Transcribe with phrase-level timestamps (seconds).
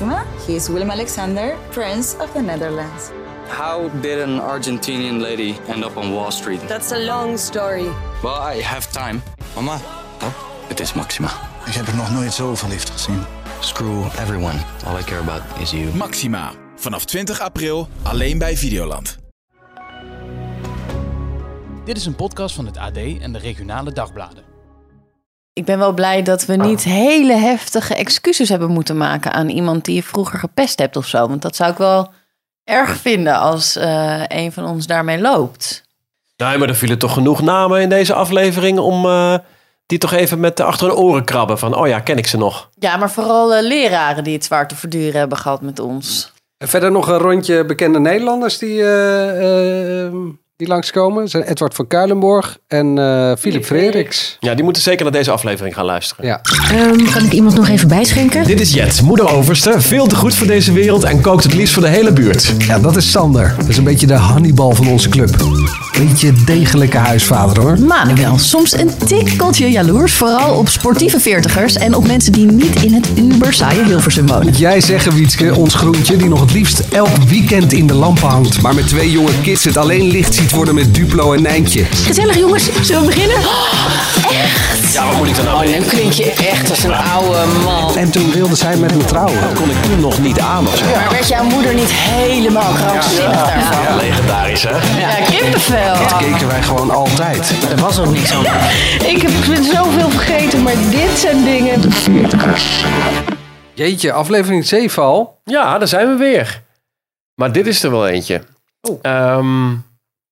[0.00, 0.24] Maxima.
[0.46, 3.10] He is Willem Alexander, Prince of the Netherlands.
[3.48, 6.60] How did an Argentinian lady end up on Wall Street?
[6.68, 7.88] That's a long story.
[8.22, 9.22] Well, I have time.
[9.54, 9.78] Mama,
[10.68, 11.28] Het is Maxima.
[11.66, 13.24] ik heb er nog nooit zo verliefd gezien.
[13.60, 14.58] Screw everyone.
[14.86, 15.94] All I care about is you.
[15.94, 16.52] Maxima.
[16.76, 19.18] Vanaf 20 april alleen bij Videoland.
[21.84, 24.47] Dit is een podcast van het AD en de regionale dagbladen.
[25.58, 29.84] Ik ben wel blij dat we niet hele heftige excuses hebben moeten maken aan iemand
[29.84, 31.28] die je vroeger gepest hebt of zo.
[31.28, 32.12] Want dat zou ik wel
[32.64, 35.84] erg vinden als eh, een van ons daarmee loopt.
[36.36, 39.34] Nee, maar er vielen toch genoeg namen in deze aflevering om eh,
[39.86, 41.58] die toch even met de achter hun oren krabben.
[41.58, 42.68] Van, oh ja, ken ik ze nog.
[42.74, 46.32] Ja, maar vooral eh, leraren die het zwaar te verduren hebben gehad met ons.
[46.58, 48.82] En verder nog een rondje bekende Nederlanders die,
[50.58, 51.20] die langskomen.
[51.20, 54.36] Dat zijn Edward van Kuilenborg en eh Philip Frederiks.
[54.40, 56.26] Ja, die moeten zeker naar deze aflevering gaan luisteren.
[56.26, 56.40] Ja.
[56.70, 58.44] Ehm, kan ik iemand nog even bijschenken?
[58.44, 61.74] Dit is Jet, moeder overste, veel te goed voor deze wereld en kookt het liefst
[61.74, 62.52] voor de hele buurt.
[62.58, 63.54] ja, dat is Sander.
[63.58, 65.36] Dat is een beetje de Hannibal van onze club.
[65.98, 67.78] Beetje degelijke huisvader hoor.
[67.80, 72.94] Manuel, soms een tikkeltje jaloers, vooral op sportieve veertigers en op mensen die niet in
[72.94, 74.46] het uber saaie Hilversum wonen.
[74.46, 78.28] Moet jij zeggen, Wietske, ons groentje die nog het liefst elk weekend in de lampen
[78.28, 78.62] hangt.
[78.62, 81.84] Maar met twee jonge kids het alleen licht ziet worden met Duplo en Nijntje.
[81.84, 83.36] Gezellig jongens, zullen we beginnen?
[84.92, 87.96] Ja, wat moet ik dan nou Oh, nu klink je echt als een oude man.
[87.96, 89.40] En toen wilde zij met hem trouwen.
[89.40, 90.84] Dat kon ik toen nog niet aan of zo.
[90.84, 93.96] Maar werd jouw moeder niet helemaal krankzinnig daarvan?
[93.96, 94.98] Legendarisch, hè?
[95.00, 95.94] Ja, kippenvel.
[95.98, 97.52] Dat keken wij gewoon altijd.
[97.70, 98.44] Er was ook niks aan.
[99.06, 99.30] Ik heb
[99.74, 101.80] zoveel vergeten, maar dit zijn dingen.
[103.74, 105.40] Jeetje, aflevering 7 al.
[105.44, 106.62] Ja, daar zijn we weer.
[107.34, 108.42] Maar dit is er wel eentje.
[109.02, 109.74] Ehm,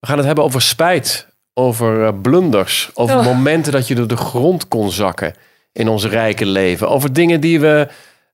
[0.00, 4.16] we gaan het hebben over spijt, over eh, blunders, over momenten dat je door de
[4.16, 5.34] grond kon zakken
[5.72, 6.88] in ons rijke leven.
[6.88, 7.88] Over dingen die we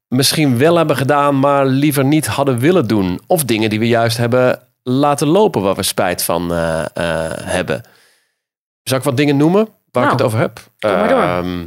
[0.09, 3.21] misschien wel hebben gedaan, maar liever niet hadden willen doen.
[3.27, 7.83] Of dingen die we juist hebben laten lopen waar we spijt van eh, eh, hebben.
[8.83, 10.61] Zal ik wat dingen noemen waar Nou, ik het over heb?
[10.81, 11.23] maar door.
[11.23, 11.65] Ehm,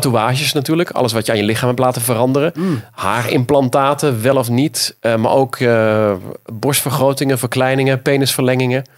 [0.00, 0.90] tatoeages natuurlijk.
[0.90, 2.52] Alles wat je aan je lichaam hebt laten veranderen.
[2.56, 2.82] Mm.
[2.92, 4.96] Haarimplantaten, wel of niet.
[5.00, 6.12] Eh, maar ook eh,
[6.52, 8.84] borstvergrotingen, verkleiningen, penisverlengingen.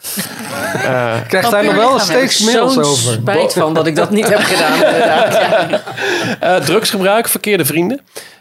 [0.76, 3.12] Eh, Krijgt daar nog wel steeds mails over.
[3.12, 4.78] spijt van dat ik dat niet heb gedaan.
[4.96, 5.80] Ja.
[6.40, 8.00] eh, drugsgebruik, verkeerde vrienden.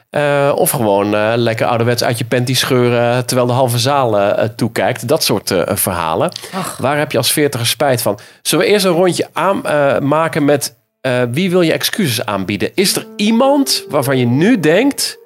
[0.10, 5.08] Eh, of gewoon lekker ouderwets uit je panty scheuren terwijl de halve zaal eh, toekijkt.
[5.08, 6.32] Dat soort eh, verhalen.
[6.78, 8.20] Waar heb je als veertiger spijt van?
[8.42, 12.72] Zullen we eerst een rondje aan, eh, maken met eh, wie wil je excuses aanbieden?
[12.74, 15.18] Is er iemand waarvan je nu denkt,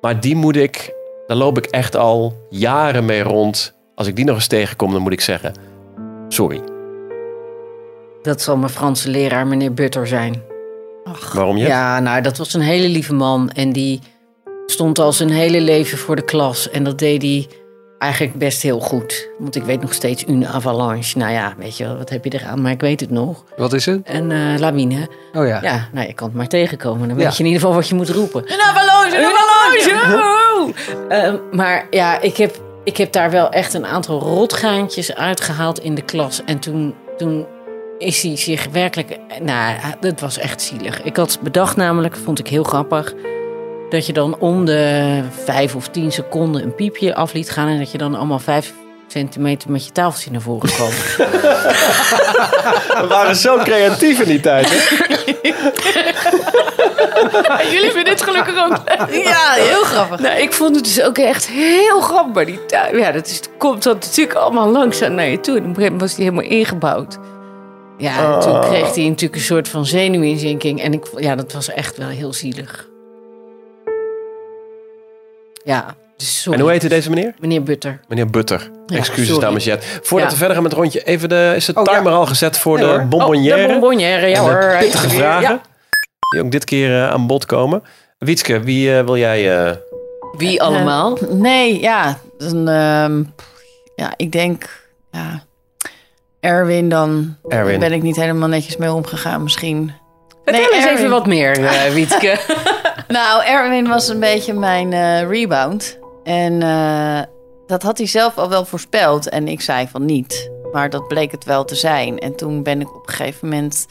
[0.00, 0.94] maar die moet ik,
[1.26, 3.74] daar loop ik echt al jaren mee rond.
[3.94, 5.54] Als ik die nog eens tegenkom, dan moet ik zeggen,
[6.28, 6.60] sorry.
[8.22, 10.42] Dat zal mijn Franse leraar, meneer Butter, zijn.
[11.32, 11.66] Waarom je?
[11.66, 13.50] Ja, nou, dat was een hele lieve man.
[13.50, 14.00] En die
[14.66, 16.70] stond al zijn hele leven voor de klas.
[16.70, 17.46] En dat deed hij
[18.00, 19.28] eigenlijk best heel goed.
[19.38, 21.18] Want ik weet nog steeds une avalanche.
[21.18, 22.62] Nou ja, weet je wel, wat heb je eraan?
[22.62, 23.44] Maar ik weet het nog.
[23.56, 24.00] Wat is het?
[24.04, 25.08] En eh lawine.
[25.32, 25.58] Oh ja.
[25.62, 27.08] Ja, nou, je kan het maar tegenkomen.
[27.08, 27.24] Dan Ja.
[27.24, 28.42] weet je in ieder geval wat je moet roepen.
[28.52, 30.74] Een avalanche, een avalanche!
[31.08, 35.94] Ehm, maar ja, ik heb, ik heb daar wel echt een aantal rotgaantjes uitgehaald in
[35.94, 36.42] de klas.
[36.44, 37.46] En toen, toen
[37.98, 39.18] is hij zich werkelijk...
[39.42, 41.02] Nou, dat was echt zielig.
[41.02, 43.14] Ik had bedacht namelijk, vond ik heel grappig...
[43.90, 47.68] dat je dan om de vijf of tien seconden een piepje af liet gaan...
[47.68, 48.72] en dat je dan allemaal vijf
[49.06, 50.88] centimeter met je tafeltje naar voren kwam.
[53.00, 54.68] We waren zo creatief in die tijd.
[54.70, 54.76] Hè?
[57.72, 60.20] Jullie vinden het gelukkig ook Ja, heel grappig.
[60.20, 62.44] Nou, ik vond het dus ook echt heel grappig.
[62.44, 62.96] Die tuin.
[62.96, 65.56] Ja, dat is, komt dat natuurlijk allemaal langzaam naar je toe.
[65.56, 67.18] En op een gegeven moment was die helemaal ingebouwd.
[67.96, 70.82] Ja, en toen kreeg hij natuurlijk een soort van zenuwinzinking.
[70.82, 72.89] En ik, ja, dat was echt wel heel zielig.
[75.64, 76.58] Ja, dus sorry.
[76.58, 77.34] En hoe heette deze meneer?
[77.40, 78.00] Meneer Butter.
[78.08, 78.70] Meneer Butter.
[78.86, 79.42] Ja, Excuses sorry.
[79.44, 79.84] namens Jet.
[80.02, 80.32] Voordat Ja.
[80.32, 81.92] we verder gaan met het rondje, even de, is de Oh, ja.
[81.96, 83.06] timer al gezet voor de hoor.
[83.06, 83.60] bonbonnière?
[83.62, 84.62] Oh, de bonbonnière, ja de hoor.
[84.62, 85.50] Is pittige vragen.
[85.50, 85.60] Ja.
[86.30, 87.82] Die ook dit keer eh, aan bod komen.
[88.18, 89.64] Wietske, wie eh, wil jij...
[89.66, 89.76] eh,
[90.36, 91.18] Wie allemaal?
[91.30, 92.18] Nee, ja.
[92.38, 93.22] Dan, ehm,
[93.96, 94.88] ja, ik denk...
[95.12, 95.42] Ja,
[96.40, 97.36] Erwin dan.
[97.48, 97.80] Erwin.
[97.80, 99.92] Daar ben ik niet helemaal netjes mee omgegaan misschien.
[100.44, 100.98] Vertel Nee, eens Erwin.
[100.98, 102.38] even wat meer, eh, Wietke.
[103.18, 105.98] Nou, Erwin was een beetje mijn eh, rebound.
[106.24, 107.20] En eh,
[107.66, 109.28] dat had hij zelf al wel voorspeld.
[109.28, 110.50] En ik zei van niet.
[110.72, 112.18] Maar dat bleek het wel te zijn.
[112.18, 113.86] En toen ben ik op een gegeven moment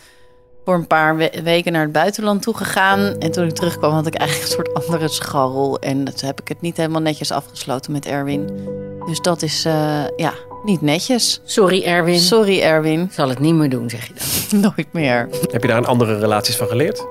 [0.65, 2.99] voor een paar we- weken naar het buitenland toe gegaan.
[3.17, 5.79] En toen ik terugkwam had ik eigenlijk een soort andere scharrel.
[5.79, 8.49] En toen heb ik het niet helemaal netjes afgesloten met Erwin.
[9.05, 10.33] Dus dat is, eh, ja,
[10.63, 11.41] niet netjes.
[11.43, 12.19] Sorry, Erwin.
[12.19, 13.01] Sorry, Erwin.
[13.01, 14.13] Ik zal het niet meer doen, zeg je
[14.49, 14.59] dan.
[14.75, 15.27] Nooit meer.
[15.51, 17.05] heb je daar een andere relaties van geleerd?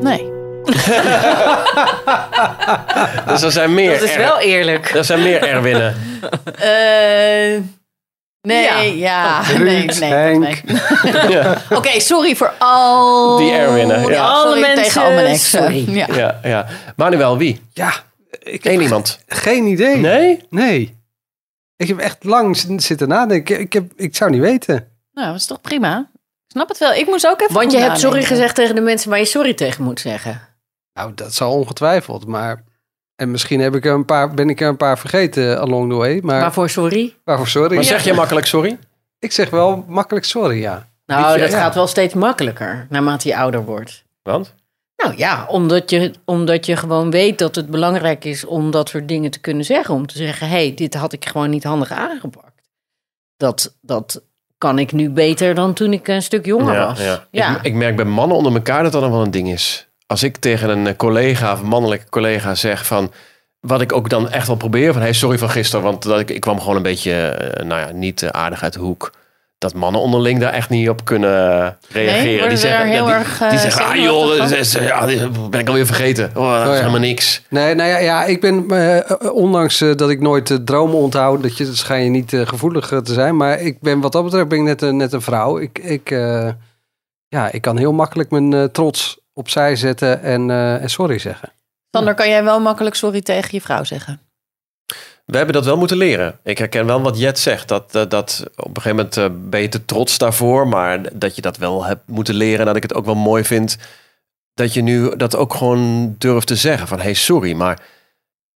[0.00, 0.39] Nee.
[3.26, 4.94] Dus er zijn meer Dat is wel eerlijk.
[4.94, 5.94] Er zijn meer Erwinnen.
[6.60, 7.60] Eh,
[8.42, 9.40] nee, ja.
[9.42, 10.62] Ruud, nee, nee, Henk.
[10.64, 11.28] nee.
[11.28, 11.56] Ja.
[11.70, 13.36] Oké, sorry voor al...
[13.36, 14.26] Die Erwinnen, ja.
[14.28, 15.84] Alle Alle mensen, tegen al mijn mensen, exen.
[15.84, 15.96] sorry.
[15.96, 16.06] Ja.
[16.14, 16.66] Ja, ja.
[16.96, 17.62] Manuel, wie?
[17.72, 17.92] Ja,
[18.38, 19.18] ik Eén heb iemand.
[19.26, 19.96] geen idee.
[19.96, 20.46] Nee?
[20.50, 20.98] Nee.
[21.76, 23.60] Ik heb echt lang zitten nadenken.
[23.60, 24.88] Ik, heb, ik zou niet weten.
[25.12, 25.98] Nou, dat is toch prima?
[26.46, 26.92] Ik snap het wel.
[26.92, 29.54] Ik moest ook even Want je hebt sorry gezegd tegen de mensen waar je sorry
[29.54, 30.40] tegen moet zeggen.
[30.94, 32.26] Nou, dat zal ongetwijfeld.
[32.26, 32.64] Maar
[33.16, 35.96] en misschien heb ik er een paar, ben ik er een paar vergeten along the
[35.96, 36.20] way.
[36.22, 37.14] Maar Waarvoor sorry?
[37.24, 37.74] waarvoor sorry?
[37.74, 38.78] Maar zeg je makkelijk sorry?
[39.18, 40.88] Ik zeg wel makkelijk sorry, ja.
[41.06, 41.58] Nou, dat ja.
[41.58, 44.04] gaat wel steeds makkelijker naarmate je ouder wordt.
[44.22, 44.54] Want?
[44.96, 49.08] Nou ja, omdat je, omdat je gewoon weet dat het belangrijk is om dat soort
[49.08, 49.94] dingen te kunnen zeggen.
[49.94, 52.68] Om te zeggen, hé, hey, dit had ik gewoon niet handig aangepakt.
[53.36, 54.22] Dat, dat
[54.58, 57.00] kan ik nu beter dan toen ik een stuk jonger Ja, was.
[57.00, 57.26] ja.
[57.30, 57.56] Ja.
[57.56, 59.88] Ik, ik merk bij mannen onder elkaar dat dat dan wel een ding is.
[60.10, 63.12] Als ik tegen een eh, collega of een mannelijke collega zeg van...
[63.60, 65.02] Wat ik ook dan echt wel probeer van...
[65.02, 67.12] Hey, sorry van gisteren, want dat ik, ik kwam gewoon een beetje...
[67.12, 69.12] eh, nou ja, niet eh, aardig uit de hoek.
[69.58, 72.48] Dat mannen onderling daar echt niet op kunnen reageren.
[72.48, 75.86] die ze zeggen, daar heel die, erg, die zeggen, ah joh, ja, ben ik alweer
[75.86, 76.30] vergeten.
[76.34, 76.78] Oh, dat is ja.
[76.78, 77.42] helemaal niks.
[77.48, 81.42] Nee, nou ja, ja ik ben, eh, ondanks eh, dat ik nooit eh, dromen onthoud,
[81.42, 83.36] dat je, dat schijn je niet gevoelig te zijn.
[83.36, 85.58] Maar ik ben wat dat betreft ben ik net, een- net een vrouw.
[85.58, 86.48] Ik, ik, eh,
[87.28, 91.52] ja, ik kan heel makkelijk mijn trots opzij zetten en, eh, en sorry zeggen.
[91.90, 94.20] Sander, kan jij wel makkelijk sorry tegen je vrouw zeggen?
[95.24, 96.38] We hebben dat wel moeten leren.
[96.42, 97.68] Ik herken wel wat Jet zegt.
[97.68, 100.68] Dat, dat, dat op een gegeven moment eh, ben je te trots daarvoor.
[100.68, 102.58] Maar dat je dat wel hebt moeten leren.
[102.58, 103.76] En dat ik het ook wel mooi vind.
[104.54, 106.88] Dat je nu dat ook gewoon durft te zeggen.
[106.88, 107.52] Van hey, sorry.
[107.52, 107.78] Maar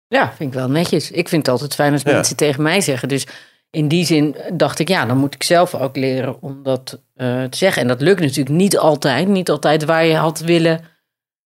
[0.08, 1.10] Ja, vind ik wel netjes.
[1.10, 2.12] Ik vind het altijd fijn als Ja.
[2.12, 3.08] mensen tegen mij zeggen.
[3.08, 3.26] Dus
[3.72, 7.44] in die zin dacht ik, ja, dan moet ik zelf ook leren om dat eh,
[7.44, 7.82] te zeggen.
[7.82, 9.28] En dat lukt natuurlijk niet altijd.
[9.28, 10.84] Niet altijd waar je had willen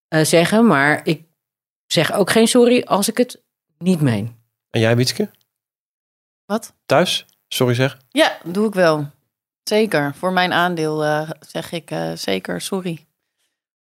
[0.08, 0.66] eh, zeggen.
[0.66, 1.22] Maar ik
[1.86, 3.42] zeg ook geen sorry als ik het
[3.78, 4.36] niet meen.
[4.70, 5.30] En jij, Wietske?
[6.44, 6.74] Wat?
[6.86, 7.26] Thuis?
[7.48, 7.98] Sorry zeg.
[8.08, 9.10] Ja, doe ik wel.
[9.68, 10.14] Zeker.
[10.18, 13.06] Voor mijn aandeel eh, zeg ik eh, zeker sorry.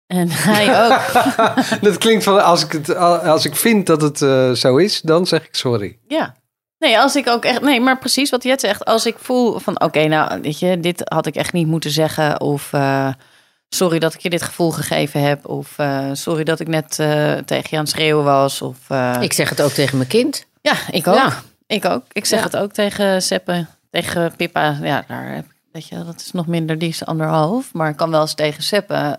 [0.07, 1.13] En hij ook.
[1.87, 5.27] dat klinkt van als ik, het, als ik vind dat het eh, zo is, dan
[5.27, 5.99] zeg ik sorry.
[6.09, 6.37] Ja.
[6.81, 7.61] Nee, als ik ook echt.
[7.61, 8.85] Nee, maar precies wat Jet zegt.
[8.85, 12.41] Als ik voel van oké, nou, weet je, dit had ik echt niet moeten zeggen.
[12.41, 13.09] Of eh,
[13.69, 15.47] sorry dat ik je dit gevoel gegeven heb.
[15.47, 18.63] Of eh, sorry dat ik net eh, tegen je aan het schreeuwen was.
[18.63, 18.79] Of,
[19.21, 20.47] Ik zeg het ook tegen mijn kind.
[20.61, 21.15] Ja, ik ook.
[21.15, 21.33] Ja.
[21.67, 22.03] Ik ook.
[22.13, 22.45] Ik zeg Ja.
[22.45, 24.77] het ook tegen Seppe, tegen Pippa.
[24.83, 27.73] Ja, daar heb weet je, dat is nog minder, die is anderhalf.
[27.73, 29.17] Maar ik kan wel eens tegen Seppe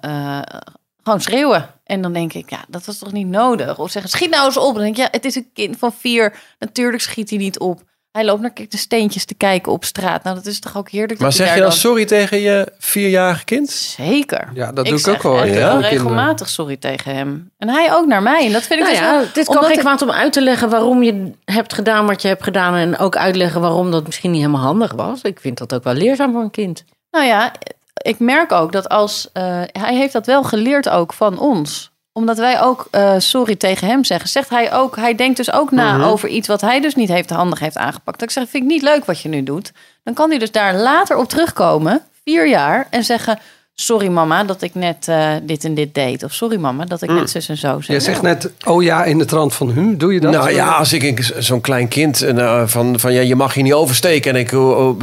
[1.03, 1.69] gewoon schreeuwen.
[1.83, 3.77] En dan denk ik, ja, dat was toch niet nodig?
[3.80, 4.74] Of zeggen, schiet nou eens op.
[4.74, 6.33] Dan denk ik, ja, het is een kind van vier.
[6.59, 7.81] Natuurlijk schiet hij niet op.
[8.12, 10.24] Hij loopt naar de steentjes te kijken op straat.
[10.24, 11.19] Nou, dat is toch ook heerlijk.
[11.19, 13.69] Maar zeg je dan sorry tegen je vierjarige kind?
[13.69, 14.50] Zeker.
[14.53, 15.42] Ja, dat doe ik ook wel.
[15.42, 17.51] echt Ja, regelmatig sorry tegen hem.
[17.57, 18.45] En hij ook naar mij.
[18.45, 20.33] En dat vind ik Nou dus ja, wel- dit kan geen ik- kwaad om uit
[20.33, 22.75] te leggen waarom je hebt gedaan wat je hebt gedaan.
[22.75, 25.21] En ook uitleggen waarom dat misschien niet helemaal handig was.
[25.21, 26.83] Ik vind dat ook wel leerzaam voor een kind.
[27.12, 27.51] Nou ja,
[27.94, 29.30] ik merk ook dat als...
[29.34, 31.90] eh, hij heeft dat wel geleerd ook van ons.
[32.14, 34.30] Omdat wij ook eh, sorry tegen hem zeggen.
[34.30, 34.96] Zegt hij ook...
[34.96, 36.08] Hij denkt dus ook na Mhm.
[36.08, 38.20] over iets wat hij dus niet heeft handig heeft aangepakt.
[38.20, 39.72] Dat ik zeg, vind ik niet leuk wat je nu doet.
[40.04, 42.02] Dan kan hij dus daar later op terugkomen.
[42.24, 42.88] Vier jaar.
[42.90, 43.40] En zeggen...
[43.74, 46.24] Sorry mama dat ik net eh, dit en dit deed.
[46.24, 47.16] Of sorry mama dat ik Mm.
[47.16, 47.84] net zus en zo zei.
[47.98, 50.32] Jij zegt net, oh ja, in de trant van hu, doe je dat?
[50.32, 53.64] Nou ja, als ik een- zo'n klein kind eh, van, van ja, je mag hier
[53.64, 54.33] niet oversteken.
[54.33, 55.00] En ik, oh, oh,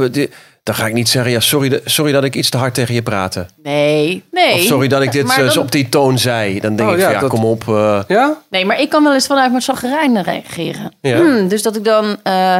[0.63, 2.93] dan ga ik niet zeggen, ja, sorry, de- sorry dat ik iets te hard tegen
[2.93, 3.45] je praatte.
[3.63, 4.53] Nee, nee.
[4.53, 6.59] Of sorry dat ik dit eh, dan- op die toon zei.
[6.59, 7.67] Dan denk Oh ik, ja, van, ja, dat- kom op.
[7.67, 8.37] eh, Ja?
[8.49, 10.93] Nee, maar ik kan wel eens vanuit mijn chagrijn reageren.
[11.01, 11.17] Ja.
[11.17, 12.57] Hmm, dus dat ik dan, eh,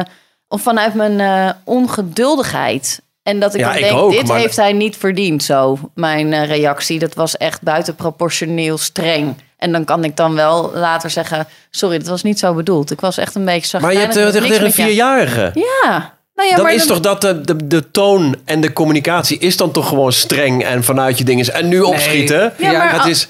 [0.48, 3.00] of vanuit mijn eh, ongeduldigheid.
[3.22, 5.78] En dat ik Ja, dan ik denk, ook, dit maar- heeft hij niet verdiend zo.
[5.94, 9.34] Mijn eh, reactie, dat was echt buitenproportioneel streng.
[9.56, 12.90] En dan kan ik dan wel later zeggen, sorry, dat was niet zo bedoeld.
[12.90, 15.50] Ik was echt een beetje maar je hebt chagrijnig, tegen een vierjarige.
[15.54, 16.18] Ja.
[16.40, 19.56] Nou ja, dan maar is toch dat de, de, de toon en de communicatie is
[19.56, 21.52] dan toch gewoon streng en vanuit je dingen.
[21.54, 22.52] En nu opschieten.
[22.58, 23.28] Ja, maar het al- is,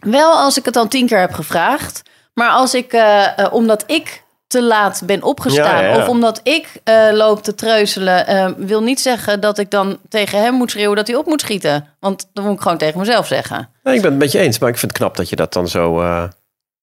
[0.00, 2.02] Wel als ik het al tien keer heb gevraagd.
[2.34, 5.82] Maar als ik, eh, eh, omdat ik te laat ben opgestaan.
[5.84, 5.96] Ja, ja.
[5.96, 8.26] Of omdat ik eh, loop te treuzelen.
[8.26, 11.40] eh, wil niet zeggen dat ik dan tegen hem moet schreeuwen dat hij op moet
[11.40, 11.88] schieten.
[12.00, 13.68] Want dan moet ik gewoon tegen mezelf zeggen.
[13.82, 15.52] Nee, ik ben het met je eens, maar ik vind het knap dat je dat
[15.52, 16.00] dan zo.
[16.00, 16.24] eh,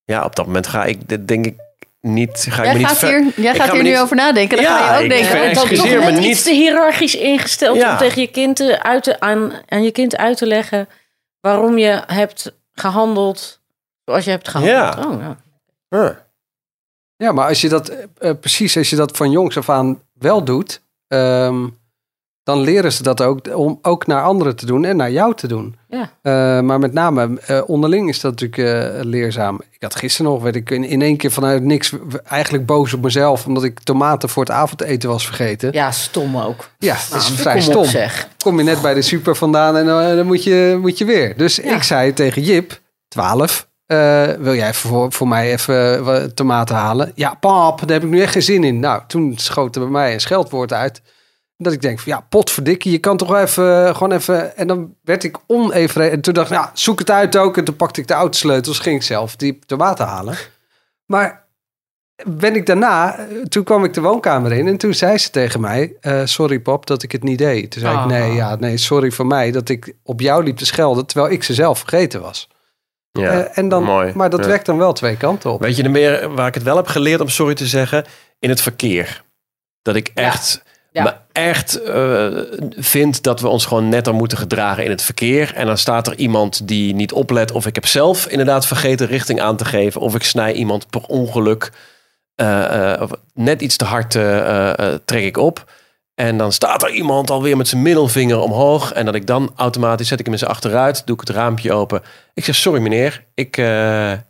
[0.05, 1.55] ja, op dat moment ga ik, dit denk ik
[2.03, 2.45] niet.
[2.49, 3.93] Ga ik Jij me niet gaat ver- hier, jij ik gaat ga hier me nu
[3.93, 4.55] niet- over nadenken.
[4.57, 5.29] Dan Ja, ga je ook ik denken.
[5.47, 6.25] oh, dat me net niet.
[6.25, 7.91] Iets te hiërarchisch ingesteld Ja.
[7.91, 10.87] om tegen je kind te, uit te, aan, aan je kind uit te leggen
[11.41, 13.59] waarom je hebt gehandeld
[14.05, 14.95] zoals je hebt gehandeld.
[14.95, 15.09] Ja.
[15.09, 15.37] Oh, ja.
[15.89, 16.09] Huh.
[17.15, 20.01] Ja, maar als je dat, eh, eh, precies als je dat van jongs af aan
[20.13, 21.67] wel doet, ehm,
[22.43, 25.47] dan leren ze dat ook om ook naar anderen te doen en naar jou te
[25.47, 25.75] doen.
[25.87, 26.11] Ja.
[26.21, 29.61] Eh, maar met name eh, onderling is dat natuurlijk eh, leerzaam.
[29.71, 33.01] Ik had gisteren nog, weet ik, in, in één keer vanuit niks eigenlijk boos op
[33.01, 35.71] mezelf, omdat ik tomaten voor het avondeten was vergeten.
[35.71, 36.69] Ja, stom ook.
[36.77, 37.85] Ja, dat is Nou, vrij kom op, stom.
[37.85, 38.27] zeg.
[38.43, 41.37] Kom je net bij de super vandaan en dan, moet, je, moet je weer.
[41.37, 47.11] Dus ik zei tegen Jip, 12, eh, wil jij voor, voor mij even tomaten halen?
[47.15, 48.79] Ja, pap, daar heb ik nu echt geen zin in.
[48.79, 51.01] Nou, toen schoot er bij mij een scheldwoord uit.
[51.63, 54.57] Dat ik denk, van, ja, potverdikkie, je kan toch even, gewoon even...
[54.57, 56.11] En dan werd ik oneven.
[56.11, 57.57] En toen dacht ik, nou, zoek het uit ook.
[57.57, 60.35] En toen pakte ik de autosleutels, ging ik zelf die tomaten halen.
[61.05, 61.41] Maar
[62.27, 65.61] ben ik daarna, eh, toen kwam ik de woonkamer in en toen zei ze tegen
[65.61, 67.71] mij: eh, Sorry, pap, dat ik het niet deed.
[67.71, 68.01] Toen zei Ah.
[68.03, 71.31] ik: Nee, ja, nee, sorry voor mij dat ik op jou liep te schelden terwijl
[71.33, 72.47] ik ze zelf vergeten was.
[73.11, 74.11] Ja, Eh, en dan, mooi.
[74.15, 74.47] Maar dat Ja.
[74.47, 75.61] werkt dan wel twee kanten op.
[75.61, 78.05] Weet je, de meer waar ik het wel heb geleerd om sorry te zeggen,
[78.39, 79.23] in het verkeer.
[79.81, 81.22] Dat ik echt, Ja.
[81.33, 82.27] Echt eh,
[82.75, 85.53] vind dat we ons gewoon netter moeten gedragen in het verkeer.
[85.55, 89.41] En dan staat er iemand die niet oplet, of ik heb zelf inderdaad vergeten richting
[89.41, 91.71] aan te geven, of ik snij iemand per ongeluk
[92.35, 94.11] eh, eh, net iets te hard
[95.05, 95.71] trek ik op.
[96.15, 98.91] En dan staat er iemand alweer met zijn middelvinger omhoog.
[98.93, 101.05] En dat ik dan automatisch zet ik hem zijn achteruit.
[101.05, 102.01] Doe ik het raampje open.
[102.33, 103.23] Ik zeg, sorry meneer.
[103.33, 103.57] Ik,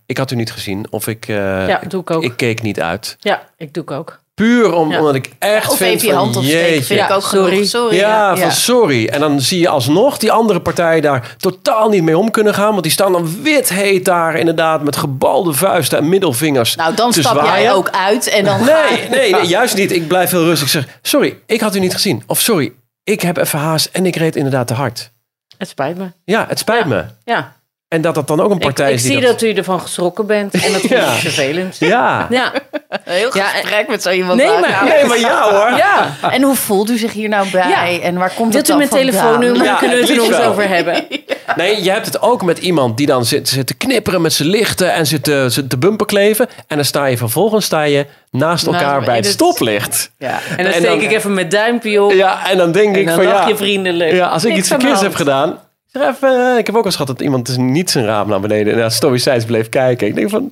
[0.05, 0.85] ik had u niet gezien.
[0.89, 2.23] Of ik, Ja, doe ik ook.
[2.23, 3.15] ik keek niet uit.
[3.19, 4.22] Ja, ik doe ik ook.
[4.33, 4.99] Puur om, Ja.
[4.99, 6.83] omdat ik echt Of vind even je van, hand opsteken, jeetje.
[6.83, 7.51] vind ik ook sorry.
[7.51, 7.65] genoeg.
[7.67, 7.95] Sorry.
[7.95, 9.07] Ja, van sorry.
[9.07, 12.69] En dan zie je alsnog die andere partij daar totaal niet mee om kunnen gaan.
[12.71, 17.11] Want die staan dan wit heet daar inderdaad met gebalde vuisten en middelvingers Nou, dan
[17.11, 19.91] te stap jij ook uit en dan ga Nee, nee, nee, juist niet.
[19.91, 20.65] Ik blijf heel rustig.
[20.67, 22.23] Ik zeg, sorry, ik had u niet gezien.
[22.27, 22.73] Of sorry,
[23.03, 25.11] ik heb even haast en ik reed inderdaad te hard.
[25.57, 26.11] Het spijt me.
[26.25, 27.03] Ja, het spijt me.
[27.23, 27.55] Ja.
[27.93, 29.41] En dat dat dan ook een Ik, partij ik is die zie dat...
[29.41, 31.05] u ervan geschrokken bent en dat vind Ja.
[31.13, 31.75] ik vervelend.
[31.79, 32.27] Ja.
[32.29, 32.51] Ja.
[32.89, 35.77] een heel gesprek met zo iemand Nee, maar- Nee, maar ja hoor.
[35.77, 36.09] Ja.
[36.31, 37.67] En hoe voelt u zich hier nou bij?
[37.69, 38.01] Ja.
[38.01, 39.07] En waar komt Wilt het u dan mijn vandaan?
[39.09, 39.63] telefoonnummer?
[39.65, 41.05] Ja, kunnen we het er nog over hebben.
[41.55, 44.49] Nee, je hebt het ook met iemand die dan zit, zit te knipperen met zijn
[44.49, 46.47] lichten en zit te, zit te bumper kleven.
[46.67, 50.11] En dan sta je vervolgens sta je naast elkaar Nou, bij het het- stoplicht.
[50.17, 50.39] Ja.
[50.57, 52.11] En dan steek ik even mijn duimpje op.
[52.11, 54.11] Ja, en dan denk En ik dan van ja, je vriendelijk.
[54.11, 55.59] ja, als ik Niks iets verkeers heb gedaan.
[56.01, 58.39] Even, eh, ik heb ook al eens gehad dat iemand dus niet zijn raam naar
[58.39, 60.07] beneden en naar stoïcijns bleef kijken.
[60.07, 60.45] Ik denk van,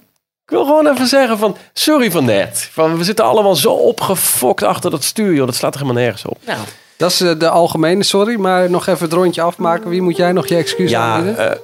[0.46, 2.70] ik wil gewoon even zeggen van, sorry van net.
[2.72, 5.46] Van, we zitten allemaal zo opgefokt achter dat stuur, joh.
[5.46, 6.38] Dat slaat er helemaal nergens op.
[6.46, 6.60] Nou,
[6.98, 9.90] Dat is eh, de algemene, sorry, maar nog even het rondje afmaken.
[9.90, 11.52] Wie moet jij nog je excuus Ja, aanbieden?
[11.52, 11.58] eh,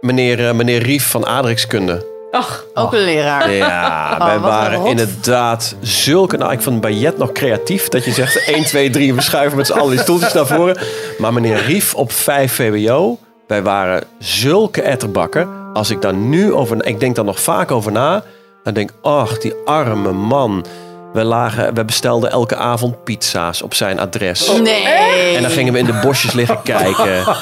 [0.00, 2.06] meneer, eh, meneer Rief van Adrixkunde.
[2.36, 3.50] Ach, Ook een leraar.
[3.50, 6.36] Ja, Oh, wij een waren inderdaad zulke...
[6.36, 7.88] Nou, ik vond Bayet nog creatief.
[7.88, 10.76] Dat je zegt 1, 2, 3 we schuiven met z'n allen die stoeltjes naar voren.
[11.18, 13.18] Maar meneer Rief op 5 VWO...
[13.46, 15.48] Wij waren zulke etterbakken.
[15.72, 16.86] Als ik daar nu over...
[16.86, 18.22] Ik denk daar nog vaak over na.
[18.64, 20.64] Dan denk ik, ach, die arme man.
[21.12, 24.52] We, lagen, we bestelden elke avond pizza's op zijn adres.
[24.52, 25.36] Nee.
[25.36, 27.24] En dan gingen we in de bosjes liggen kijken.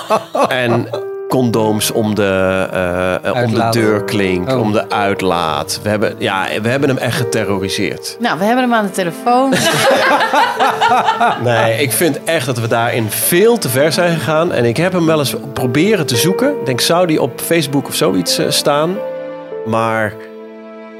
[0.48, 0.88] En
[1.34, 4.60] condooms om de, eh, eh, om de deurklink, Oh.
[4.60, 5.80] om de uitlaat.
[5.82, 8.16] We hebben, ja, we hebben hem echt geterroriseerd.
[8.20, 9.52] Nou, we hebben hem aan de telefoon.
[11.42, 14.52] Nee, ik vind echt dat we daarin veel te ver zijn gegaan.
[14.52, 16.48] En ik heb hem wel eens proberen te zoeken.
[16.60, 18.94] Ik denk, zou die op Facebook of zoiets eh, staan?
[19.66, 20.12] Maar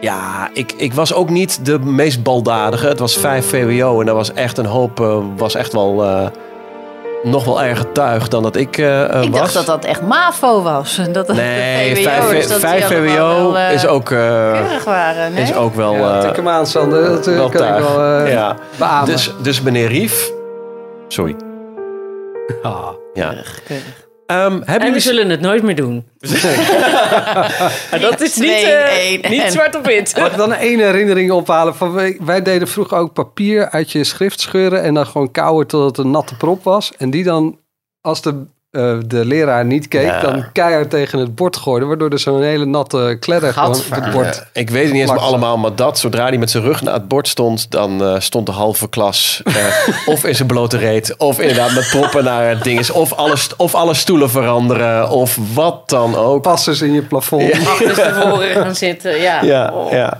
[0.00, 2.86] ja, ik, ik was ook niet de meest baldadige.
[2.86, 6.04] Het was 5 VWO en dat was echt een hoop, eh, was echt wel...
[6.04, 6.26] eh,
[7.24, 9.40] nog wel erger tuig dan dat ik eh, eh, Ik was.
[9.40, 11.00] dacht dat dat echt MAVO was.
[11.12, 15.32] Dat dat Nee, de 5 VWO'ers, dat die VWO wel, eh, is ook, keurig waren.
[15.32, 15.42] Nee?
[15.42, 17.02] is ook wel, ja, eh, tik hem aan, Sander.
[17.08, 17.94] Dat wel kan ik tuig.
[17.94, 18.56] wel ja.
[18.76, 19.06] beamen.
[19.06, 20.30] dus, dus meneer Rief.
[21.08, 21.36] Sorry.
[22.62, 22.88] Ah.
[23.14, 23.28] Ja.
[23.28, 24.03] Keurig, keurig.
[24.26, 25.00] Ehm, hebben en we jullie...
[25.00, 26.04] zullen het nooit meer doen.
[28.00, 30.16] Dat is niet, eh, niet en- zwart op wit.
[30.18, 31.74] Mag ik dan één herinnering ophalen?
[31.74, 35.66] Van, wij, wij deden vroeger ook papier uit je schrift scheuren en dan gewoon kouwen
[35.66, 36.92] tot het een natte prop was.
[36.96, 37.58] En die dan,
[38.00, 40.20] als de, eh, de leraar niet keek, Ja.
[40.20, 41.86] dan keihard tegen het bord gooide.
[41.86, 44.34] Waardoor er zo'n hele natte kledder gewoon op het bord...
[44.36, 46.94] Ja, ik weet het niet eens allemaal, maar dat, zodra hij met zijn rug naar
[46.94, 49.54] het bord stond, dan eh, stond de halve klas eh,
[50.14, 53.36] of in zijn blote reet, of inderdaad met proppen naar het ding is, of alle,
[53.36, 56.42] st- of alle stoelen veranderen, of wat dan ook.
[56.42, 57.52] Passers in je plafond.
[57.52, 59.20] Achter tevoren gaan zitten.
[59.20, 59.42] Ja.
[59.42, 59.92] Ja, Oh.
[59.92, 60.16] ja.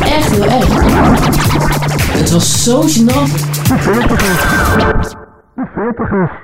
[0.00, 0.66] Echt heel erg.
[2.12, 3.30] Het was zo gênant.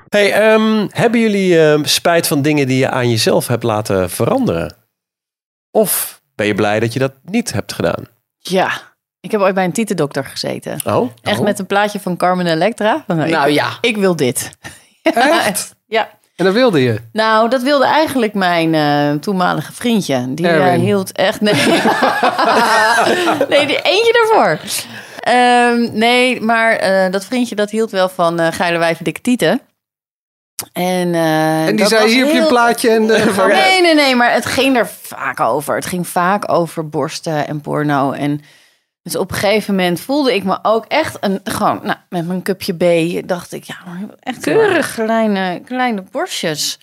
[0.08, 4.74] Hey, ehm, hebben jullie ehm, spijt van dingen die je aan jezelf hebt laten veranderen?
[5.70, 8.04] Of ben je blij dat je dat niet hebt gedaan?
[8.38, 8.70] Ja,
[9.20, 10.78] ik heb ooit bij een tietendokter gezeten.
[10.84, 11.44] Oh, Echt oh.
[11.44, 13.04] met een plaatje van Carmen Electra.
[13.06, 13.68] Van, ik- Nou ja.
[13.80, 14.50] Ik wil dit.
[15.46, 15.74] Echt?
[15.86, 16.08] Ja.
[16.36, 17.00] En dat wilde je.
[17.12, 20.34] Nou, dat wilde eigenlijk mijn eh, toenmalige vriendje.
[20.34, 20.80] Die Erwin.
[20.80, 21.40] hield echt...
[21.40, 21.54] Nee,
[23.50, 24.58] nee die, eentje daarvoor.
[25.28, 29.60] Ehm, nee, maar eh, dat vriendje dat hield wel van eh geile wijven dikke tieten.
[30.72, 32.90] En, eh, En die zei, hier heb je een plaatje.
[32.90, 35.74] En, eh, Nee, nee, nee, maar het ging er vaak over.
[35.74, 38.12] Het ging vaak over borsten en porno.
[38.12, 38.40] En
[39.02, 42.42] dus op een gegeven moment voelde ik me ook echt een, gewoon, nou, met mijn
[42.42, 46.78] cupje B, dacht ik, ja, maar echt keurig kleine, kleine borstjes.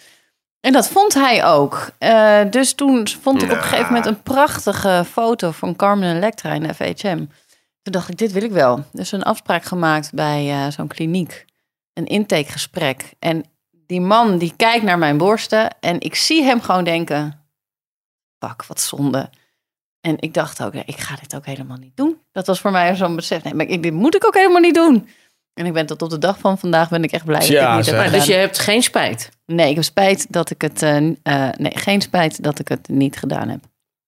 [0.61, 1.89] En dat vond hij ook.
[1.97, 6.53] Eh, dus toen vond ik op een gegeven moment een prachtige foto van Carmen Electra
[6.53, 7.25] in de FHM.
[7.85, 8.83] Toen dacht ik, dit wil ik wel.
[8.91, 11.45] Dus een afspraak gemaakt bij eh, zo'n kliniek.
[11.93, 13.13] Een intakegesprek.
[13.19, 17.45] En die man die kijkt naar mijn borsten en ik zie hem gewoon denken,
[18.39, 19.29] fuck, wat zonde.
[20.01, 22.17] En ik dacht ook, ik ga dit ook helemaal niet doen.
[22.31, 23.43] Dat was voor mij zo'n besef.
[23.43, 25.07] Nee, maar ik, dit moet ik ook helemaal niet doen.
[25.53, 27.53] En ik ben tot op de dag van vandaag ben ik echt blij dat ik
[27.75, 28.11] niet heb gedaan.
[28.11, 29.29] Dus je hebt geen spijt.
[29.45, 30.81] Nee, ik heb spijt dat ik het.
[30.81, 33.59] eh, eh, nee, geen spijt dat ik het niet gedaan heb.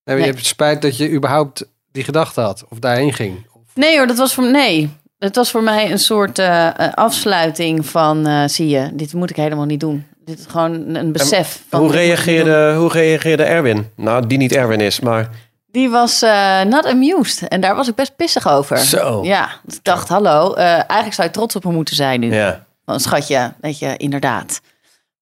[0.04, 0.18] Nee.
[0.18, 2.66] Je hebt spijt dat je überhaupt die gedachte had.
[2.70, 3.46] Of daarheen ging.
[3.78, 4.90] Nee hoor, dat was voor nee.
[5.20, 9.30] Het was voor mij een soort eh, eh, afsluiting van eh, zie je, dit moet
[9.30, 10.06] ik helemaal niet doen.
[10.26, 11.64] Dit is gewoon een besef.
[11.70, 13.90] van, Hoe reageerde, hoe reageerde Erwin?
[13.96, 15.30] Nou, die niet Erwin is, maar...
[15.72, 17.48] Die was eh, not amused.
[17.48, 18.78] En daar was ik best pissig over.
[18.78, 19.24] Zo.
[19.24, 22.34] Ja, ik dacht, hallo, eh, eigenlijk zou je trots op me moeten zijn nu.
[22.34, 22.66] Ja.
[22.86, 24.62] Van, schatje, weet je, inderdaad.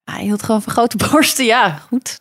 [0.03, 2.19] Hij hield gewoon van grote borsten, ja, goed.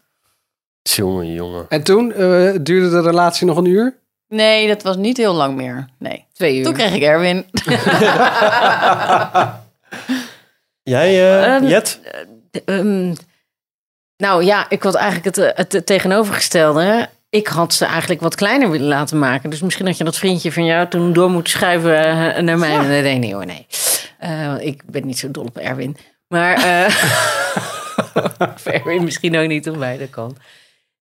[0.82, 1.66] Jongen, jongen.
[1.68, 2.18] En toen eh,
[2.60, 3.98] duurde de relatie nog een uur.
[4.34, 5.88] Nee, dat was niet heel lang meer.
[5.98, 6.24] Nee.
[6.32, 6.64] Twee uur.
[6.64, 7.44] Toen kreeg ik Erwin.
[10.82, 12.00] Jij, eh, Ehm, Jet?
[12.64, 13.14] Ehm,
[14.16, 17.08] nou ja, ik had eigenlijk het, het tegenovergestelde.
[17.30, 19.50] Ik had ze eigenlijk wat kleiner willen laten maken.
[19.50, 21.98] Dus misschien had je dat vriendje van jou toen door moeten schuiven
[22.34, 22.76] eh, naar mij.
[22.76, 23.66] Nee, nee, nee hoor, nee.
[24.18, 25.96] Eh, ik ben niet zo dol op Erwin.
[26.28, 26.94] Maar eh
[28.54, 30.36] of Erwin misschien ook niet op mij, dat kan.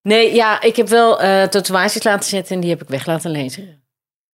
[0.04, 3.32] Nee, ja, ik heb wel eh, tatoeages laten zetten en die heb ik weg laten
[3.32, 3.84] lezen.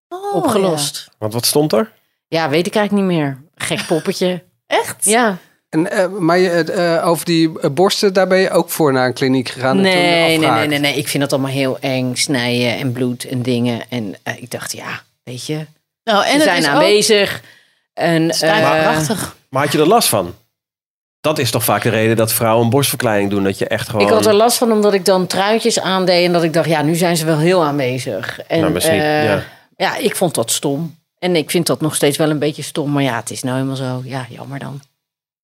[0.09, 1.09] Oh, Opgelost.
[1.19, 1.93] Want wat stond er?
[2.29, 2.49] Ja.
[2.49, 3.43] weet ik eigenlijk niet meer.
[3.55, 4.43] Gek poppetje.
[4.67, 5.05] Echt?
[5.05, 5.37] Ja.
[5.69, 9.13] En, eh, maar je, eh, over die borsten, daar ben je ook voor naar een
[9.15, 9.71] kliniek gegaan.
[9.79, 10.95] en toen Nee, nee, nee, nee, nee.
[10.97, 12.15] Ik vind dat allemaal heel eng.
[12.15, 13.81] Snijden en bloed en dingen.
[13.89, 15.67] En ik dacht, ja, weet je.
[16.05, 17.43] Nou, en Ze het zijn is ook- aanwezig.
[17.93, 19.37] En, Het is eigenlijk prachtig.
[19.49, 20.35] Maar had je er last van?
[21.25, 23.45] Dat is toch vaak de reden dat vrouwen een borstverkleining doen.
[23.45, 24.07] Dat je echt gewoon...
[24.07, 26.27] Ik had er last van omdat ik dan truitjes aandeed.
[26.27, 28.41] En dat ik dacht, ja, nu zijn ze wel heel aanwezig.
[28.41, 29.43] En Nou, misschien, eh, ja.
[29.77, 30.97] ja, ik vond dat stom.
[31.19, 32.93] En ik vind dat nog steeds wel een beetje stom.
[32.93, 34.03] Maar ja, het is nou helemaal zo.
[34.05, 34.81] Ja, jammer dan.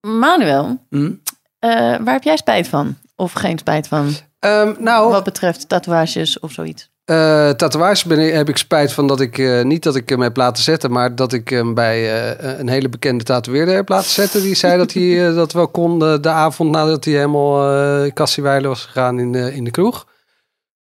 [0.01, 1.11] Manuel, Hm?
[1.59, 2.97] eh, waar heb jij spijt van?
[3.16, 4.14] Of geen spijt van?
[4.38, 6.90] Ehm, nou, Wat betreft tatoeages of zoiets.
[7.11, 10.20] Eh tatoeages ben ik, heb ik spijt van dat ik eh, niet dat ik hem
[10.20, 14.11] heb laten zetten, maar dat ik hem bij eh, een hele bekende tatoeëerder heb laten
[14.11, 14.42] zetten.
[14.42, 17.73] Die zei dat hij dat wel kon de, avond nadat hij helemaal
[18.05, 20.07] uh, kassiewijlen was gegaan in de, in de kroeg.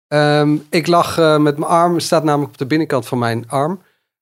[0.08, 3.82] Ehm, ik lag met mijn arm, staat namelijk op de binnenkant van mijn arm.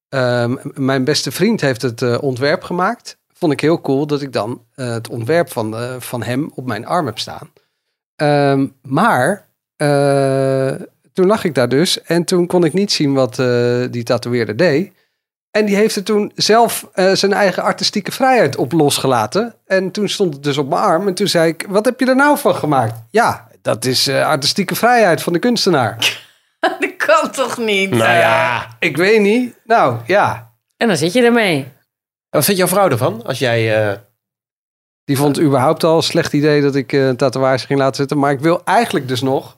[0.09, 3.17] Ehm, mijn beste vriend heeft het ontwerp gemaakt.
[3.33, 7.05] Vond ik heel cool dat ik dan het ontwerp van, van hem op mijn arm
[7.05, 7.49] heb staan.
[8.15, 9.45] Ehm, maar
[11.17, 14.55] toen lag ik daar dus en toen kon ik niet zien wat eh, die tatoeëerder
[14.57, 14.91] deed.
[15.51, 19.55] En die heeft er toen zelf eh, zijn eigen artistieke vrijheid op losgelaten.
[19.65, 21.07] En toen stond het dus op mijn arm.
[21.07, 22.93] En toen zei ik, wat heb je er nou van gemaakt?
[23.09, 25.95] Ja, dat is eh, artistieke vrijheid van de kunstenaar.
[26.79, 27.89] dat kan toch niet?
[27.89, 28.67] Nou ja.
[28.79, 29.55] Ik weet niet.
[29.63, 30.51] Nou, ja.
[30.77, 31.67] En dan zit je ermee.
[32.29, 33.23] Wat vindt jouw vrouw ervan?
[33.25, 33.89] Als jij...
[33.91, 33.97] eh,
[35.03, 37.95] Die vond het überhaupt al een slecht idee dat ik eh, een tatoeage ging laten
[37.95, 38.17] zetten.
[38.19, 39.55] Maar ik wil eigenlijk dus nog...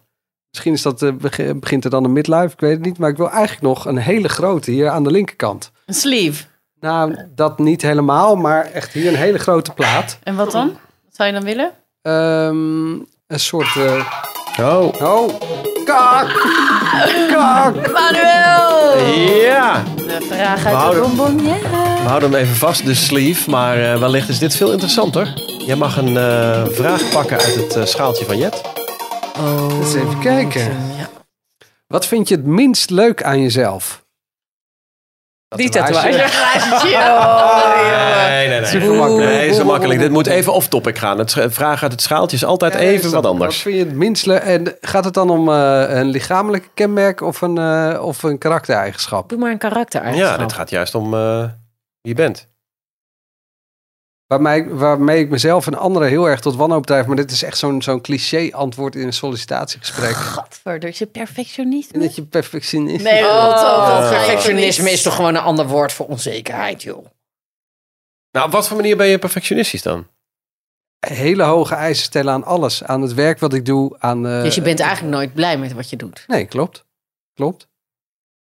[0.52, 2.98] Misschien is dat, eh, beg- begint er dan een midlife, ik weet het niet.
[2.98, 5.72] Maar ik wil eigenlijk nog een hele grote hier aan de linkerkant.
[5.86, 6.44] Een sleeve.
[6.80, 10.20] Nou, dat niet helemaal, maar echt hier een hele grote plaat.
[10.24, 10.68] En wat dan?
[11.06, 11.72] Wat zou je dan willen?
[12.02, 12.92] Ehm,
[13.28, 13.76] een soort...
[13.76, 14.06] eh,
[14.60, 15.02] Oh.
[15.02, 15.30] Oh.
[15.86, 16.28] Kak.
[17.32, 17.92] Kak.
[17.92, 18.98] Manuel!
[19.42, 19.84] Ja!
[19.96, 21.46] De vraag uit de houden- bonbon.
[21.46, 21.54] Ja.
[22.02, 23.50] We houden hem even vast, de sleeve.
[23.50, 25.34] Maar eh, wellicht is dit veel interessanter.
[25.66, 28.62] Jij mag een eh, vraag pakken uit het schaaltje van Jet.
[29.38, 30.62] Oh, Eens even kijken.
[30.98, 31.10] Ja.
[31.88, 34.04] Wat vind je het minst leuk aan jezelf?
[35.56, 36.08] Die tatoeage.
[38.30, 38.70] Nee, nee, nee.
[38.70, 39.30] Super makkelijk.
[39.30, 40.00] Nee, zo makkelijk.
[40.00, 41.18] Dit moet even off-topic gaan.
[41.18, 43.54] Het vraag uit het schaaltje is altijd Ja, even is wat anders.
[43.56, 44.42] Wat vind je het minst leuk?
[44.42, 49.30] En gaat het dan om eh, een lichamelijke kenmerk of een, eh, of een karaktereigenschap?
[49.30, 51.52] Doe maar een karakter Ja, dit gaat juist om eh, wie
[52.02, 52.48] je bent.
[54.30, 57.06] Waarmee, waarmee ik mezelf en anderen heel erg tot wanhoop drijf.
[57.06, 60.16] Maar dit is echt zo'n zo'n cliché antwoord in een sollicitatiegesprek.
[60.16, 61.92] Gadverder, is je perfectionist?
[61.92, 66.06] En dat je perfectionist Nee, Oh, dat perfectionisme is toch gewoon een ander woord voor
[66.06, 67.06] onzekerheid, joh.
[68.32, 70.08] Nou, op wat voor manier ben je perfectionistisch dan?
[71.00, 72.84] hele hoge eisen stellen aan alles.
[72.84, 73.96] Aan het werk wat ik doe.
[74.00, 76.24] Aan, eh, dus je bent eigenlijk nooit blij met wat je doet.
[76.28, 76.86] Nee, klopt.
[77.34, 77.68] Klopt.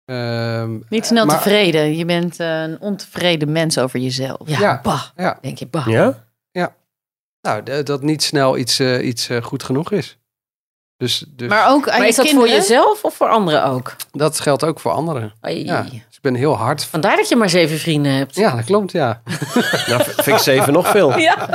[0.07, 1.95] Ehm, Niet snel maar- tevreden.
[1.97, 4.39] Je bent eh, een ontevreden mens over jezelf.
[4.45, 4.79] Ja, Ja.
[4.83, 5.01] bah.
[5.15, 5.37] Ja.
[5.41, 5.87] Denk je, bah.
[5.87, 6.25] Ja?
[7.41, 10.17] Nou, d- dat niet snel iets, eh, iets eh, goed genoeg is.
[10.97, 12.49] Dus, dus Maar ook aan Maar je is dat kinderen?
[12.49, 13.95] voor jezelf of voor anderen ook?
[14.11, 15.33] dat geldt ook voor anderen.
[15.41, 15.65] Ai.
[15.65, 15.81] Ja.
[15.81, 16.83] Dus ik ben heel hard.
[16.85, 18.35] Vandaar dat je maar zeven vrienden hebt.
[18.35, 19.21] Ja, dat klopt, ja.
[19.87, 21.17] Nou, vind ik zeven nog veel.
[21.19, 21.49] Ja.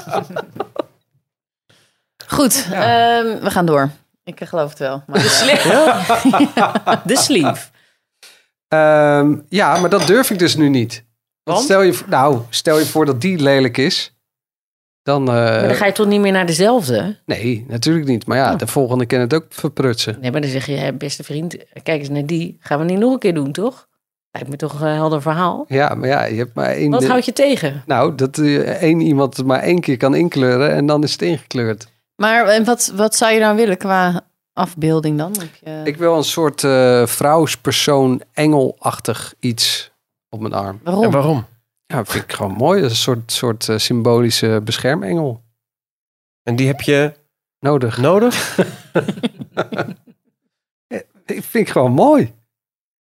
[2.26, 3.90] Goed, ehm, we gaan door.
[4.24, 5.02] Ik geloof het wel.
[5.06, 7.70] Maar, De, sli- de sleeve.
[8.72, 11.04] Ehm, ja, maar dat durf ik dus nu niet.
[11.42, 11.70] Want Want?
[11.70, 14.16] stel je, nou, stel je voor dat die lelijk is.
[15.02, 17.18] Dan, eh, Maar dan ga je toch niet meer naar dezelfde?
[17.26, 18.26] Nee, natuurlijk niet.
[18.26, 20.16] Maar ja, de volgende kan het ook verprutsen.
[20.20, 22.56] Nee, maar dan zeg je, beste vriend, kijk eens naar die.
[22.60, 23.88] Gaan we niet nog een keer doen, toch?
[24.30, 25.64] Lijkt me toch een helder verhaal.
[25.68, 26.90] Ja, maar ja, je hebt maar één...
[26.90, 27.82] Wat houd je tegen?
[27.86, 31.22] Nou, dat eh, één iemand het maar één keer kan inkleuren en dan is het
[31.22, 31.88] ingekleurd.
[32.16, 35.32] maar en wat, wat zou je nou willen qua afbeelding dan?
[35.38, 35.80] Heb je...
[35.84, 39.90] Ik wil een soort eh vrouwspersoon, engelachtig iets
[40.28, 40.80] op mijn arm.
[40.82, 41.04] Waarom?
[41.04, 41.46] En waarom?
[41.86, 42.80] Ja, dat vind ik gewoon mooi.
[42.80, 45.42] Dat is een soort, soort eh, symbolische beschermengel
[46.42, 47.12] En die heb je
[47.58, 47.98] nodig.
[47.98, 48.58] nodig?
[51.26, 52.34] Ik vind ik gewoon mooi.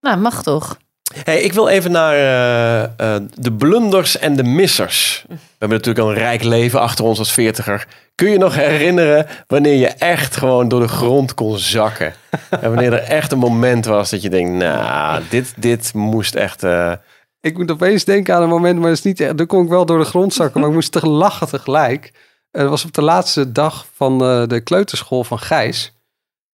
[0.00, 0.78] Nou, mag toch?
[1.24, 5.24] Hey, ik wil even naar eh, eh, de blunders en de missers.
[5.28, 7.86] We hebben natuurlijk al een rijk leven achter ons als veertiger.
[8.14, 12.14] Kun je nog herinneren wanneer je echt gewoon door de grond kon zakken?
[12.50, 16.62] en wanneer er echt een moment was dat je denkt, nou, dit, dit moest echt...
[16.62, 16.92] eh,
[17.40, 19.38] Ik moet opeens denken aan een moment, maar dat is niet echt.
[19.38, 22.12] Dan kon ik wel door de grond zakken, maar ik moest te lachen tegelijk.
[22.50, 25.92] Dat was op de laatste dag van de kleuterschool van Gijs.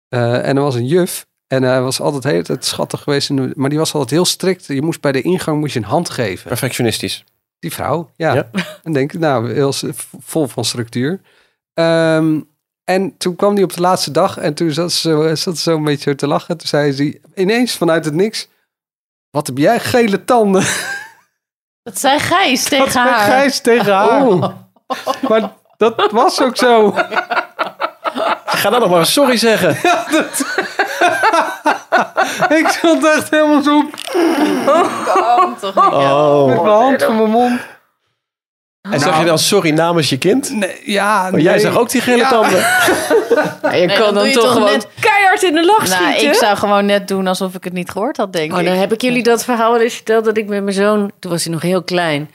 [0.08, 1.26] En er was een juf.
[1.52, 3.28] En hij was altijd heel tijd schattig geweest.
[3.30, 4.66] in de- maar die was altijd heel strikt.
[4.66, 6.48] Je moest bij de ingang moest je een hand geven.
[6.48, 7.24] perfectionistisch.
[7.58, 8.34] Die vrouw, ja.
[8.34, 8.50] Ja.
[8.82, 9.84] En denk ik, nou, heel s-
[10.20, 11.20] vol van structuur.
[11.74, 12.40] Ehm,
[12.84, 15.62] en toen kwam die op de laatste dag en toen zat ze, zo, zat ze
[15.62, 16.56] zo een beetje te lachen.
[16.56, 18.48] Toen zei ze ineens vanuit het niks,
[19.30, 20.62] wat heb jij gele tanden?
[21.82, 23.24] Dat zei Gijs Dat tegen zei haar.
[23.30, 24.26] Gijs tegen haar.
[24.26, 24.48] Oh.
[25.28, 26.90] Maar dat was ook zo.
[28.46, 29.76] Ga dan nog maar sorry zeggen.
[32.58, 33.82] ik stond echt helemaal zo
[35.14, 35.84] Kan toch niet?
[35.94, 36.46] Oh.
[36.46, 37.60] met mijn hand voor mijn mond.
[38.80, 40.50] En zag je dan sorry namens je kind?
[40.54, 41.60] Nee, ja, Maar jij nee.
[41.60, 42.28] zag ook die gele Ja.
[42.28, 42.58] tanden.
[43.62, 45.88] Ja, je Nee, kan dan dan, je toch toch gewoon net- keihard in de lach
[45.88, 46.28] Nou, schieten.
[46.28, 48.66] ik zou gewoon net doen alsof ik het niet gehoord had, denk Oh, ik.
[48.66, 51.30] dan heb ik jullie dat verhaal wel eens verteld dat ik met mijn zoon, toen
[51.30, 52.30] was hij nog heel klein,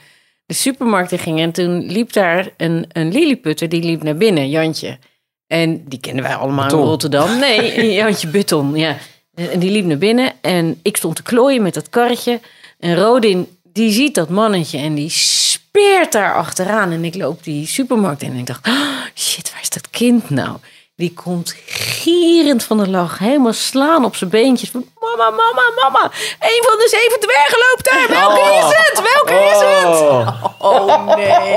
[0.46, 1.40] de supermarkt in ging.
[1.40, 4.98] En toen liep daar een, een lilliputter, die liep naar binnen, Jantje.
[5.46, 7.38] En die kennen wij allemaal in Rotterdam.
[7.38, 8.96] Nee, Jantje Button, ja.
[9.36, 12.40] En die liep naar binnen en ik stond te klooien met dat karretje.
[12.78, 16.92] En Rodin, die ziet dat mannetje en die speert daar achteraan.
[16.92, 20.30] En ik loop die supermarkt in en ik dacht, "Ah, shit, waar is dat kind
[20.30, 20.56] nou?
[20.96, 24.70] Die komt gierend van de lach, helemaal slaan op zijn beentjes.
[24.72, 26.04] Mama, mama, mama,
[26.40, 28.08] een van de zeven dwergen loopt daar.
[28.08, 29.02] Welke is het?
[29.12, 30.00] Welke is het?
[30.00, 30.44] Oh.
[30.58, 31.54] Oh nee.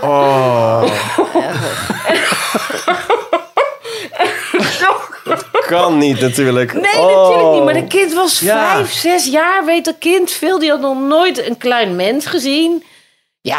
[0.00, 0.82] Oh.
[5.66, 6.72] kan niet natuurlijk.
[6.72, 7.22] Nee, Oh.
[7.22, 7.64] natuurlijk niet.
[7.64, 8.74] Maar dat kind was Ja.
[8.74, 9.64] vijf, zes jaar.
[9.64, 10.58] Weet dat kind veel.
[10.58, 12.84] Die had nog nooit een klein mens gezien.
[13.40, 13.58] Ja,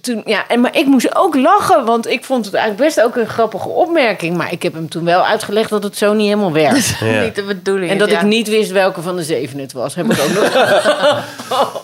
[0.00, 1.84] toen, ja en, maar ik moest ook lachen.
[1.84, 4.36] Want ik vond het eigenlijk best ook een grappige opmerking.
[4.36, 6.94] Maar ik heb hem toen wel uitgelegd dat het zo niet helemaal werkt.
[7.06, 7.22] Ja.
[7.22, 7.90] Niet de bedoeling.
[7.90, 8.20] En dat ja.
[8.20, 9.94] ik niet wist welke van de zeven het was.
[9.94, 10.52] Heb ik ook nog.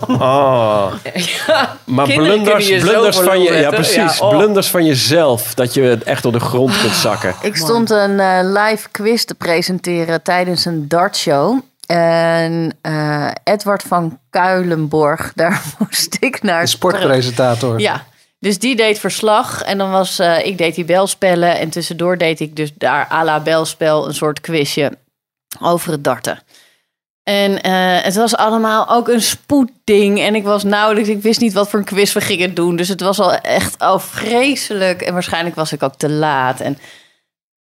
[0.20, 0.92] Oh.
[1.46, 4.36] ja, Maar blunders, je blunders van je, ja precies, Ja, oh.
[4.36, 7.34] blunders van jezelf, dat je echt door de grond kunt zakken.
[7.42, 11.60] Ik stond een eh, live quiz te presenteren tijdens een dartshow.
[11.92, 16.60] En eh, Edward van Kuilenborg, daar moest ik naar.
[16.60, 17.80] De sportpresentator.
[17.80, 18.04] Ja,
[18.38, 19.62] dus die deed verslag.
[19.62, 21.58] En dan was, eh, ik deed die belspellen.
[21.58, 24.92] En tussendoor deed ik dus daar à la belspel een soort quizje
[25.60, 26.42] over het darten.
[27.22, 30.20] En eh, het was allemaal ook een spoedding.
[30.20, 32.76] En ik was nauwelijks, ik wist niet wat voor een quiz we gingen doen.
[32.76, 35.02] Dus het was al echt oh, vreselijk.
[35.02, 36.60] En waarschijnlijk was ik ook te laat.
[36.60, 36.78] En,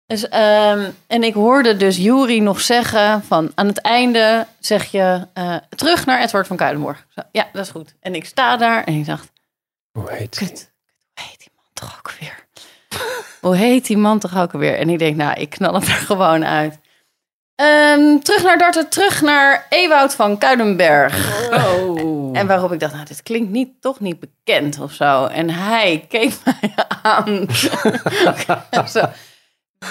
[0.07, 5.27] dus, ehm, en ik hoorde dus Jury nog zeggen van aan het einde zeg je
[5.33, 7.05] eh, terug naar Edward van Kuilenborg.
[7.09, 7.95] Zo, ja, dat is goed.
[7.99, 9.31] En ik sta daar en ik dacht,
[9.91, 10.71] Hoe heet Kut.
[11.13, 12.45] Hoe heet die man toch ook weer?
[13.41, 14.77] Hoe heet die man toch ook weer?
[14.77, 16.79] En ik denk, nou, ik knal het er gewoon uit.
[17.55, 21.39] Ehm, terug naar Darten, terug naar Ewoud van Kuidenberg.
[21.51, 22.37] Oh.
[22.37, 25.25] En waarop ik dacht, nou, dit klinkt niet, toch niet bekend of zo.
[25.25, 27.45] En hij keek mij aan.
[28.87, 29.09] zo.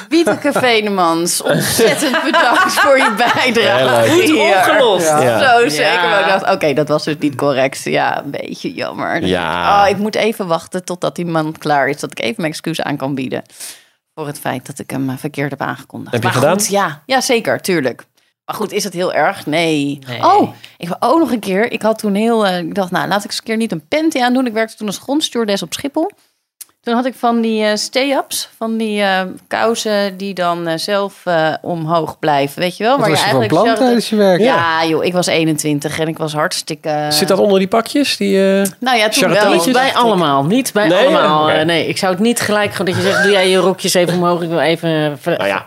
[0.09, 4.11] Wieteke Venemans, ontzettend bedankt voor je bijdrage.
[4.11, 5.07] Goed opgelost.
[5.09, 5.59] Ja.
[5.59, 5.92] Zo zeker.
[5.92, 6.09] Ja.
[6.09, 7.83] Maar ik dacht, oké, dat was dus niet correct.
[7.85, 9.24] Ja, een beetje jammer.
[9.26, 9.83] Ja.
[9.83, 12.00] Oh, ik moet even wachten totdat die man klaar is.
[12.00, 13.42] Dat ik even mijn excuus aan kan bieden.
[14.14, 16.12] Voor het feit dat ik hem eh, verkeerd heb aangekondigd.
[16.12, 16.59] Heb je maar gedaan?
[16.59, 17.02] Goed, ja.
[17.07, 18.04] ja, zeker, tuurlijk.
[18.44, 19.46] Maar goed, is dat heel erg?
[19.46, 19.98] Nee.
[20.07, 20.24] Nee.
[20.24, 21.72] Oh, ik wil ook nog een keer.
[21.72, 22.46] Ik had toen heel.
[22.46, 24.46] eh, ik dacht, nou, laat ik eens een keer niet een panty aandoen.
[24.46, 26.11] Ik werkte toen als grondstewardess op Schiphol.
[26.85, 31.20] Toen had ik van die eh, stay-ups, van die eh, kousen die dan eh, zelf
[31.25, 32.61] eh, omhoog blijven.
[32.61, 32.99] Weet je wel?
[32.99, 34.40] Wat was je van plan charre- tijdens je werk?
[34.40, 37.07] Ja, joh, ik was 21 en ik was hartstikke.
[37.09, 38.16] Zit dat onder die pakjes?
[38.16, 39.73] Die, eh, Nou ja, toen wel.
[39.73, 40.99] bij allemaal, niet bij Nee?
[41.07, 41.64] allemaal.
[41.64, 44.14] Nee, ik zou het niet gelijk gewoon dat je zegt, doe jij je rokjes even
[44.14, 45.18] omhoog, ik wil even...
[45.25, 45.64] nou ja,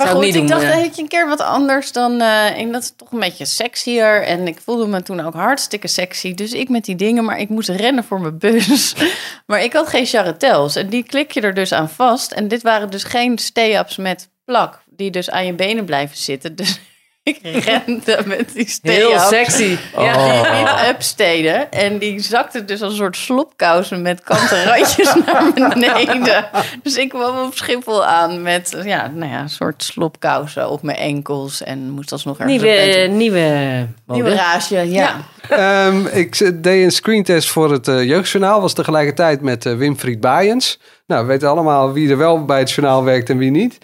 [0.00, 0.74] Maar Zou goed, ik niet ik dacht, eh.
[0.74, 2.20] weet je, een keer wat anders dan...
[2.20, 4.22] eh en dat is toch een beetje sexier.
[4.22, 6.34] En ik voelde me toen ook hartstikke sexy.
[6.34, 8.94] Dus ik met die dingen, maar ik moest rennen voor mijn bus.
[9.46, 10.76] maar ik had geen charretels.
[10.76, 12.32] En die klik je er dus aan vast.
[12.32, 14.82] En dit waren dus geen stay-ups met plak.
[14.86, 16.56] Die dus aan je benen blijven zitten.
[16.56, 16.80] Dus
[17.22, 19.08] ik rende met die stay-up.
[19.08, 19.76] Heel sexy.
[19.96, 20.58] Ja, Oh.
[20.58, 21.70] niet upsteden.
[21.72, 26.44] En die zakte dus als een soort slopkousen met kanten randjes naar beneden.
[26.82, 30.98] Dus ik kwam op Schiphol aan met ja, nou ja, een soort slopkousen op mijn
[30.98, 31.62] enkels.
[31.62, 34.90] En moest alsnog ergens Nieuwe, bed- nieuwe nieuwe rage.
[34.90, 35.16] Ja.
[35.48, 38.60] Ehm, ik deed een screentest voor het eh, Jeugdjournaal.
[38.60, 40.78] Was tegelijkertijd met eh, Winfried Baaiens.
[41.06, 43.78] Nou, we weten allemaal wie er wel bij het journaal werkt en wie niet.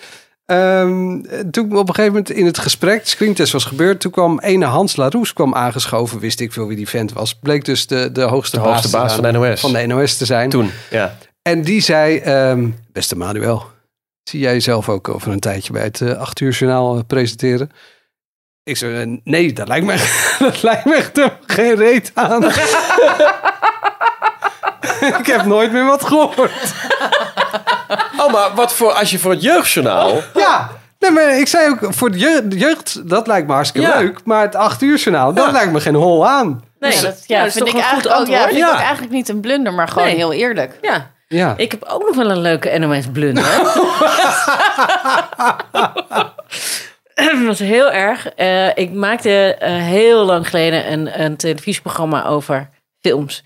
[0.47, 4.01] Ehm, toen op een gegeven moment in het gesprek, de screentest was gebeurd.
[4.01, 6.19] Toen kwam ene Hans Laroes kwam aangeschoven.
[6.19, 7.35] Wist ik veel wie die vent was.
[7.35, 9.61] Bleek dus de, de hoogste, De hoogste te baas zijn- van de NOS.
[9.61, 10.49] Van de NOS te zijn.
[10.51, 10.71] toen.
[10.91, 11.17] Ja.
[11.43, 13.67] En die zei, ehm, beste Manuel,
[14.23, 17.71] zie jij jezelf ook over een tijdje bij het eh, acht uur journaal eh, presenteren?
[18.63, 19.97] Ik zei, eh, nee, dat lijkt me,
[20.39, 22.45] dat lijkt me echt geen reet aan.
[25.21, 26.75] ik heb nooit meer wat gehoord.
[28.27, 30.21] Oh, maar wat voor, als je voor het jeugdjournaal...
[30.35, 32.19] Ja, nee, maar ik zei ook, voor de
[32.59, 33.99] jeugd, dat lijkt me hartstikke Ja.
[33.99, 34.21] leuk.
[34.25, 36.65] Maar het acht uur journaal, dat lijkt me geen hol aan.
[36.79, 38.61] Nee, Ja, dat, ja, dat vind ik eigenlijk ook, ja, antwoord.
[38.65, 40.17] vind ik eigenlijk niet een blunder, maar gewoon Nee.
[40.17, 40.79] heel eerlijk.
[40.83, 41.11] Ja.
[41.29, 43.45] Ja, Ik heb ook nog wel een leuke NOS-blunder.
[47.15, 48.29] Dat was heel erg.
[48.29, 52.69] Eh, ik maakte eh, heel lang geleden een, een televisieprogramma over
[53.01, 53.43] films.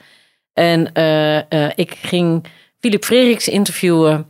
[0.55, 2.45] En eh, eh, ik ging
[2.81, 4.30] Philip Frederiks interviewen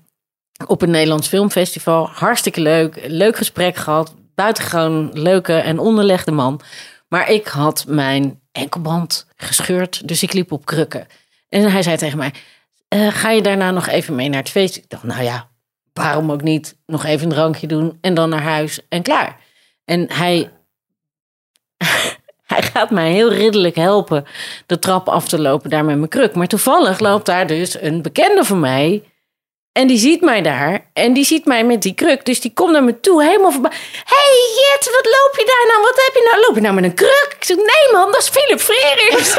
[0.67, 2.09] op een Nederlands filmfestival.
[2.13, 3.01] Hartstikke leuk.
[3.07, 4.15] Leuk gesprek gehad.
[4.35, 6.61] Buitengewoon leuke en onderlegde man.
[7.09, 11.07] Maar ik had mijn enkelband gescheurd, dus ik liep op krukken.
[11.49, 12.33] En hij zei tegen mij,
[12.89, 14.77] eh, ga je daarna nog even mee naar het feest?
[14.77, 15.49] Ik dacht, nou ja,
[15.93, 16.77] waarom ook niet?
[16.87, 19.37] Nog even een drankje doen en dan naar huis en klaar.
[19.85, 20.51] En hij,
[22.53, 24.25] hij gaat mij heel ridderlijk helpen
[24.67, 26.35] de trap af te lopen daar met mijn kruk.
[26.35, 29.10] Maar toevallig loopt daar dus een bekende van mij.
[29.73, 30.81] En die ziet mij daar.
[30.93, 32.25] En die ziet mij met die kruk.
[32.25, 33.71] Dus die komt naar me toe, helemaal voorbij.
[34.05, 35.83] hey Jet, wat loop je daar nou?
[35.83, 36.41] Wat heb je nou?
[36.47, 37.37] Loop je nou met een kruk?
[37.39, 39.35] Ik zeg, nee man, dat is Philip Frerichs.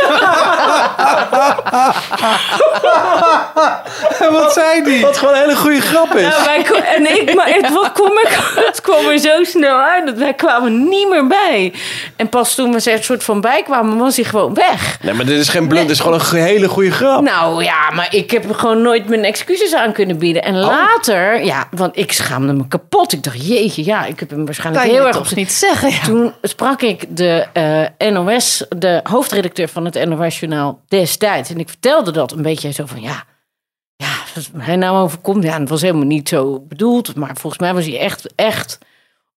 [4.41, 5.01] wat zei die?
[5.01, 6.21] Wat gewoon een hele goede grap is.
[6.21, 6.65] Ja, wij,
[6.95, 10.33] en ik, maar het, wat kwam er, het kwam er zo snel uit dat wij
[10.33, 11.73] kwamen niet meer bij.
[12.15, 14.97] En pas toen we er een soort van bij kwamen, was hij gewoon weg.
[15.01, 15.87] Nee, maar dit is geen blunder.
[15.87, 17.21] Dit is gewoon een hele goede grap.
[17.21, 20.30] Nou ja, maar ik heb gewoon nooit mijn excuses aan kunnen bieden.
[20.39, 23.13] En later, ja, want ik schaamde me kapot.
[23.13, 25.91] Ik dacht, jeetje, ja, ik heb hem waarschijnlijk Kan je heel erg op niet zeggen?
[25.91, 26.03] Ja.
[26.03, 27.47] Toen sprak ik de
[27.97, 31.49] eh, NOS, de hoofdredacteur van het NOS-journaal destijds.
[31.49, 33.23] En ik vertelde dat een beetje zo van, ja,
[33.95, 35.43] ja, wat mij nou overkomt.
[35.43, 37.15] Ja, het was helemaal niet zo bedoeld.
[37.15, 38.77] Maar volgens mij was hij echt, echt,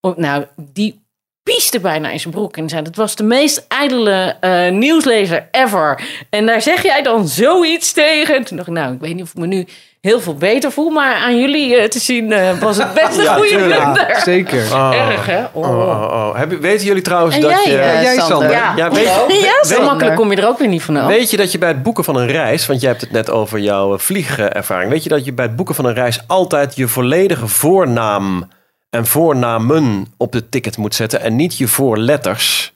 [0.01, 1.03] oh, nou, die
[1.43, 2.57] pieste bijna in zijn broek.
[2.57, 6.03] En zei, dat was de meest ijdele eh, nieuwslezer ever.
[6.29, 8.35] En daar zeg jij dan zoiets tegen.
[8.35, 9.67] En toen dacht ik, nou, ik weet niet of ik me nu
[10.05, 10.89] heel veel beter voel.
[10.89, 14.19] Maar aan jullie eh, te zien eh, was het best een Ja, goede blunder.
[14.23, 14.59] Zeker.
[14.93, 15.43] Erg, hè?
[15.51, 15.69] Oh.
[15.69, 16.35] Oh, oh, oh.
[16.37, 17.77] Heb je- weten jullie trouwens En dat jij, je...
[17.79, 18.25] eh, jij, Sander?
[18.27, 18.51] Sander?
[18.51, 21.07] Ja, Ja, weet, ja, weet- zo makkelijk kom je er ook weer niet vanaf.
[21.07, 23.29] Weet je dat je bij het boeken van een reis, want jij hebt het net
[23.29, 26.87] over jouw vliegervaring, weet je dat je bij het boeken van een reis altijd je
[26.87, 28.49] volledige voornaam
[28.89, 32.73] en voornamen op de ticket moet zetten en niet je voorletters?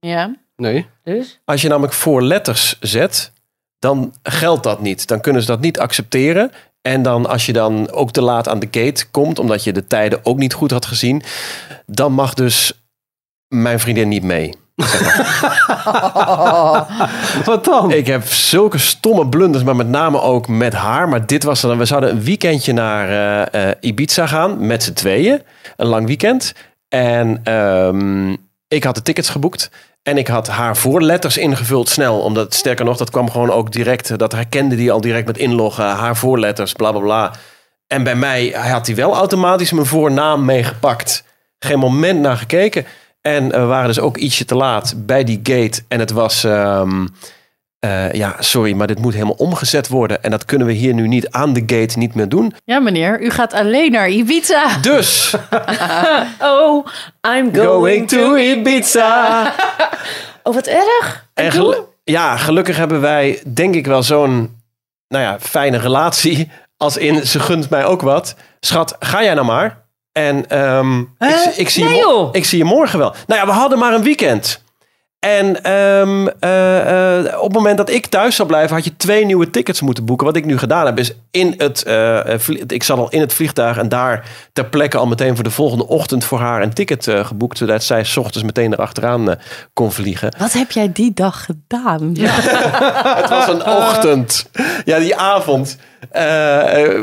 [0.00, 0.34] Ja.
[0.56, 0.86] Nee.
[1.04, 1.40] Dus?
[1.44, 3.31] Als je namelijk voorletters zet,
[3.82, 5.06] dan geldt dat niet.
[5.06, 6.52] Dan kunnen ze dat niet accepteren.
[6.82, 9.86] En dan als je dan ook te laat aan de gate komt, omdat je de
[9.86, 11.22] tijden ook niet goed had gezien,
[11.86, 12.72] dan mag dus
[13.48, 14.54] mijn vriendin niet mee.
[17.44, 17.92] Wat dan?
[17.92, 21.08] Ik heb zulke stomme blunders, maar met name ook met haar.
[21.08, 24.92] Maar dit was dan, we zouden een weekendje naar eh, eh, Ibiza gaan met z'n
[24.92, 25.42] tweeën.
[25.76, 26.54] Een lang weekend.
[26.88, 28.36] En ehm,
[28.68, 29.70] ik had de tickets geboekt.
[30.02, 32.20] En ik had haar voorletters ingevuld snel.
[32.20, 34.18] Omdat, sterker nog, dat kwam gewoon ook direct.
[34.18, 35.84] Dat herkende die al direct met inloggen.
[35.84, 37.32] Haar voorletters, bla bla bla.
[37.86, 41.24] En bij mij had hij wel automatisch mijn voornaam meegepakt.
[41.58, 42.86] Geen moment naar gekeken.
[43.20, 45.82] En we waren dus ook ietsje te laat bij die gate.
[45.88, 47.06] En het was, ehm,
[47.82, 50.22] eh, ja, sorry, maar dit moet helemaal omgezet worden.
[50.22, 52.54] En dat kunnen we hier nu niet aan de gate niet meer doen.
[52.64, 54.78] Ja, meneer, u gaat alleen naar Ibiza.
[54.80, 55.34] Dus,
[56.40, 56.86] Oh,
[57.36, 59.52] I'm going, to Ibiza.
[60.42, 61.26] oh, wat erg.
[61.34, 64.60] en gelu- ja, gelukkig hebben wij denk ik wel zo'n
[65.08, 66.50] nou ja, fijne relatie.
[66.76, 68.34] Als in, ze gunt mij ook wat.
[68.60, 69.80] Schat, ga jij nou maar.
[70.12, 72.28] En ehm, ik, zie- ik, zie Nee, je mo- joh.
[72.32, 73.14] ik zie je morgen wel.
[73.26, 74.61] Nou ja, we hadden maar een weekend.
[75.22, 79.24] En ehm, eh, eh, op het moment dat ik thuis zou blijven, had je twee
[79.24, 80.26] nieuwe tickets moeten boeken.
[80.26, 81.84] Wat ik nu gedaan heb, is in het.
[82.42, 85.50] vlie- ik zat al in het vliegtuig en daar ter plekke al meteen voor de
[85.50, 87.58] volgende ochtend voor haar een ticket geboekt.
[87.58, 89.34] Zodat zij 's ochtends meteen erachteraan
[89.72, 90.34] kon vliegen.
[90.38, 92.12] Wat heb jij die dag gedaan?
[93.20, 94.50] Het was een ochtend.
[94.84, 95.76] Ja, die avond.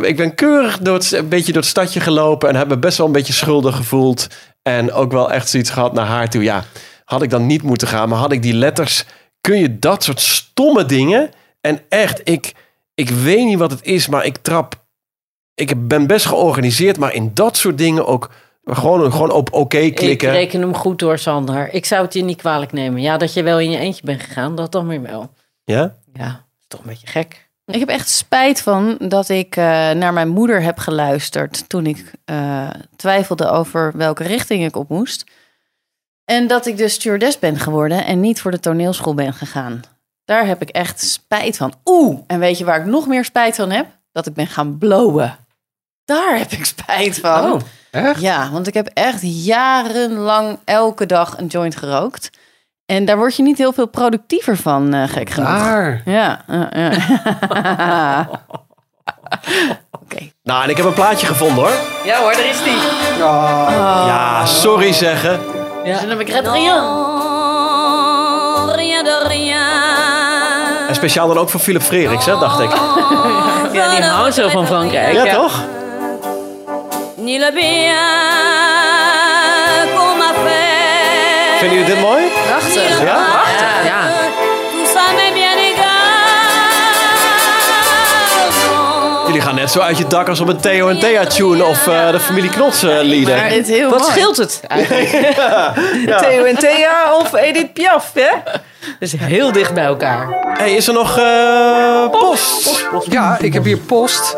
[0.01, 2.97] Ik ben keurig door het, een beetje door het stadje gelopen en heb me best
[2.97, 4.27] wel een beetje schuldig gevoeld.
[4.63, 6.43] En ook wel echt zoiets gehad naar haar toe.
[6.43, 6.63] Ja,
[7.09, 9.05] had ik dan niet moeten gaan, maar had ik die letters.
[9.41, 11.29] Kun je dat soort stomme dingen?
[11.61, 12.53] En echt, ik,
[12.93, 14.85] ik weet niet wat het is, maar ik trap.
[15.53, 18.31] Ik ben best georganiseerd, maar in dat soort dingen ook
[18.63, 20.31] gewoon, gewoon op oké Ik klikken.
[20.31, 21.73] reken hem goed door, Sander.
[21.73, 23.01] Ik zou het je niet kwalijk nemen.
[23.01, 25.33] Ja, dat je wel in je eentje bent gegaan, dat dan weer wel.
[25.63, 25.95] Ja?
[26.13, 27.49] Ja, is toch een beetje gek.
[27.65, 32.11] Ik heb echt spijt van dat ik eh, naar mijn moeder heb geluisterd toen ik
[32.25, 35.23] eh, twijfelde over welke richting ik op moest.
[36.29, 39.81] En dat ik dus stewardess ben geworden en niet voor de toneelschool ben gegaan.
[40.25, 41.73] Daar heb ik echt spijt van.
[41.85, 43.87] Oeh, en weet je waar ik nog meer spijt van heb?
[44.11, 45.37] Dat ik ben gaan blowen.
[46.05, 47.51] Daar heb ik spijt van.
[47.51, 47.59] Oh,
[47.91, 48.21] Echt?
[48.21, 52.29] Ja, want ik heb echt jarenlang elke dag een joint gerookt.
[52.85, 55.49] En daar word je niet heel veel productiever van, eh, gek genoeg.
[55.49, 56.41] Ja, ja.
[60.01, 60.31] Oké.
[60.43, 61.77] Nou, en ik heb een plaatje gevonden hoor.
[62.05, 62.77] Ja hoor, daar is die.
[63.17, 65.58] Ja, sorry zeggen.
[65.89, 65.99] Ja.
[65.99, 66.83] Dan heb ik red rien.
[70.87, 72.69] En speciaal dan ook voor Philip Freriks, hè, dacht ik.
[73.73, 75.13] Ja, die houdt zo van Frankrijk.
[75.13, 75.63] Ja, toch?
[81.59, 82.23] Vinden jullie dit mooi?
[82.47, 82.99] Prachtig.
[82.99, 83.05] Ja?
[83.05, 83.38] Ja.
[89.69, 92.19] Net zo uit je dak als op een Theo en Thea tune of eh, de
[92.19, 93.35] familie Knots eh, lieder.
[93.35, 94.11] Maar heel Wat mooi.
[94.11, 95.09] scheelt het eigenlijk?
[96.19, 98.29] Theo en Thea of Edith Piaf, hè?
[98.99, 100.27] Dus heel dicht bij elkaar.
[100.57, 102.85] Hey, is er nog eh, post?
[103.09, 104.37] Ja, ik heb hier post.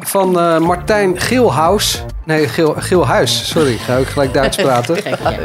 [0.00, 2.02] Van eh, Martijn Geelhuis.
[2.24, 3.48] Nee, Geel, Geelhuis.
[3.48, 5.04] Sorry, ga ik gelijk Duits praten.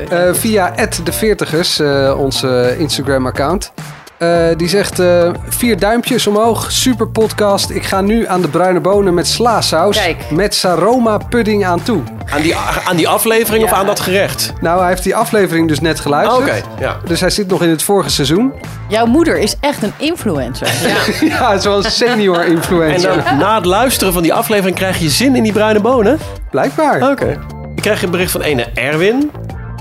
[0.09, 3.71] Eh, via de Veertigers, eh onze Instagram-account.
[4.17, 6.71] Eh, die zegt eh, vier duimpjes omhoog.
[6.71, 7.69] Super podcast.
[7.69, 9.97] Ik ga nu aan de bruine bonen met slaasaus.
[9.97, 10.31] Kijk.
[10.31, 12.01] Met Saroma pudding aan toe.
[12.29, 12.55] Aan die,
[12.87, 14.53] aan die aflevering of aan dat gerecht?
[14.61, 16.41] Nou, hij heeft die aflevering dus net geluisterd.
[16.41, 16.97] Oké, ja.
[17.05, 18.53] Dus hij zit nog in het vorige seizoen.
[18.87, 20.67] Jouw moeder is echt een influencer.
[21.29, 23.23] ja, het is wel een senior En influencer.
[23.23, 26.19] dan na het luisteren van die aflevering krijg je zin in die bruine bonen?
[26.51, 27.11] Blijkbaar.
[27.11, 27.39] Oké.
[27.75, 29.31] Ik krijg een bericht van ene Erwin.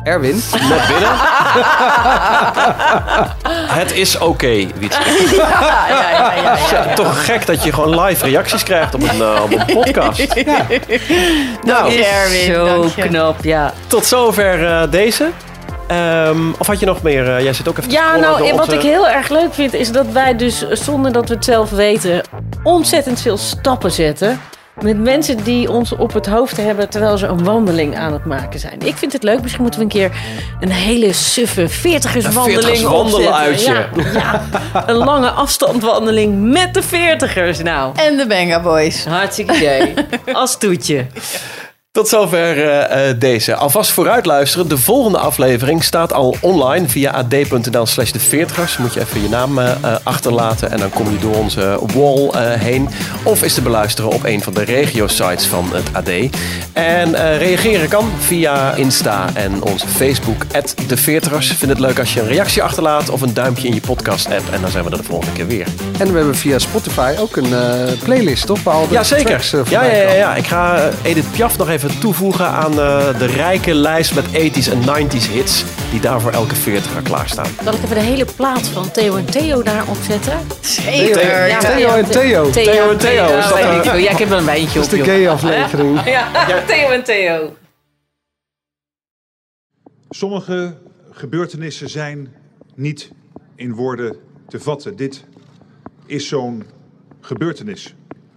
[0.05, 0.43] Erwin.
[0.69, 1.11] Net binnen.
[3.81, 4.99] Het is oké, Wietse.
[5.37, 6.95] ja, ja, ja, ja, ja.
[6.95, 10.35] Toch gek dat je gewoon live reacties krijgt op een, eh, op een podcast.
[11.63, 13.73] Nou, je, Erwin, Zo knap, ja.
[13.87, 15.29] tot zover eh, deze.
[15.87, 17.37] Ehm, of had je nog meer?
[17.37, 19.75] eh, jij zit ook even te Ja, nou, wat onze- ik heel erg leuk vind,
[19.75, 22.23] is dat wij dus, zonder dat we het zelf weten,
[22.63, 24.41] ontzettend veel stappen zetten.
[24.81, 28.61] Met mensen die ons op het hoofd hebben terwijl ze een wandeling aan het maken
[28.61, 28.81] zijn.
[28.81, 29.41] Ik vind het leuk.
[29.41, 30.11] Misschien moeten we een keer
[30.61, 33.87] een hele suffe 40erswandeling Een 40ers wandeluitje.
[33.93, 34.13] opzetten.
[34.13, 37.63] Ja, ja, een lange afstandwandeling met de 40ers.
[37.63, 39.05] Nou, En de Benga Boys.
[39.05, 39.95] hartstikke idee.
[40.33, 41.07] Als toetje.
[41.95, 43.55] Tot zover eh, eh, deze.
[43.55, 44.69] Alvast vooruit luisteren.
[44.69, 48.79] De volgende aflevering staat al online via ad.nl slash de veertigers.
[48.79, 52.89] Moet je even je naam eh, achterlaten en dan kom je door onze wall heen.
[53.23, 56.09] Of is te beluisteren op een van de regio-sites van het AD.
[56.73, 60.45] En reageren kan via Insta en onze Facebook,
[60.87, 61.47] de veertigers.
[61.47, 64.53] Vind het leuk als je een reactie achterlaat of een duimpje in je podcast-app.
[64.53, 65.67] En dan zijn we er de volgende keer weer.
[65.99, 67.55] En we hebben via Spotify ook een
[68.05, 68.63] playlist, toch?
[68.63, 69.51] Waar al de Ja, zeker.
[69.69, 70.35] ja, ja, ja, ja.
[70.35, 74.83] Ik ga Edith Piaf nog even toevoegen aan eh, de rijke lijst met 80s en
[74.83, 75.65] 90s hits.
[75.91, 77.47] Die daar voor elke 40er klaarstaan.
[77.65, 80.39] Zal ik even de hele plaat van Theo en Theo daar opzetten?
[80.61, 81.47] Zeker.
[81.49, 82.51] Ja, Theo en Theo.
[82.51, 84.03] Theo en Theo, is dat, weet eh.
[84.03, 84.93] Ja, ik heb wel een wijntje Dat op.
[84.93, 86.03] is de gay aflevering.
[86.15, 86.29] Ja,
[86.67, 87.57] Theo en Theo.
[90.11, 90.75] Sommige
[91.11, 92.35] gebeurtenissen zijn
[92.75, 93.11] niet
[93.55, 94.17] in woorden
[94.49, 94.97] te vatten.
[94.97, 95.25] Dit
[96.07, 96.65] is zo'n
[97.21, 97.95] gebeurtenis.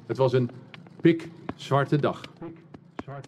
[0.07, 0.49] Het was een
[1.01, 2.21] pikzwarte dag.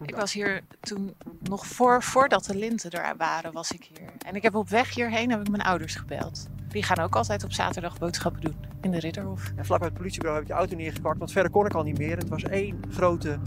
[0.06, 4.12] Ik was hier toen nog voor, voordat de linten er waren, was ik hier.
[4.26, 6.48] En ik heb op weg hierheen heb ik mijn ouders gebeld.
[6.68, 9.52] Die gaan ook altijd op zaterdag boodschappen doen in de Ridderhof.
[9.56, 11.84] En vlak bij het politiebureau heb ik de auto neergepakt, want verder kon ik al
[11.84, 12.18] niet meer.
[12.18, 13.40] Het was één grote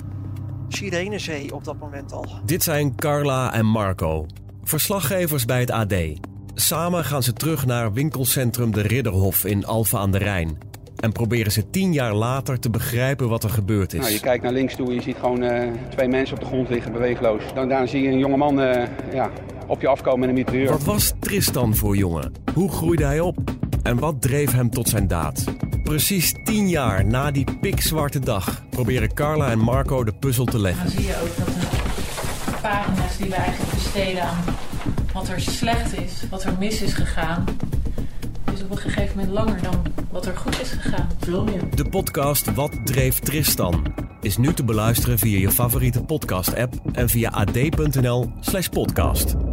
[0.68, 2.40] sirenezee op dat moment al.
[2.44, 4.26] Dit zijn Carla en Marco,
[4.62, 5.94] verslaggevers bij het AD.
[6.54, 10.58] Samen gaan ze terug naar winkelcentrum De Ridderhof in Alphen aan de Rijn.
[11.02, 14.00] En proberen ze tien jaar later te begrijpen wat er gebeurd is.
[14.00, 16.46] Nou, je kijkt naar links toe en je ziet gewoon uh, twee mensen op de
[16.46, 17.42] grond liggen, beweegloos.
[17.54, 18.82] Dan daarna zie je een jonge man uh,
[19.12, 19.30] ja,
[19.66, 20.70] op je afkomen met een mitrailleur.
[20.70, 22.32] Wat was Tristan voor jongen?
[22.54, 23.38] Hoe groeide hij op?
[23.82, 25.44] En wat dreef hem tot zijn daad?
[25.82, 30.84] Precies tien jaar na die pikzwarte dag proberen Carla en Marco de puzzel te leggen.
[30.84, 34.44] Dan zie je ook dat de pagina's die we eigenlijk besteden aan
[35.12, 37.44] wat er slecht is, wat er mis is gegaan,
[38.62, 41.08] op een gegeven moment langer dan wat er goed is gegaan.
[41.18, 41.60] Veel meer.
[41.74, 47.30] De podcast Wat dreef Tristan is nu te beluisteren via je favoriete podcast-app en via
[47.30, 49.51] ad.nl/podcast.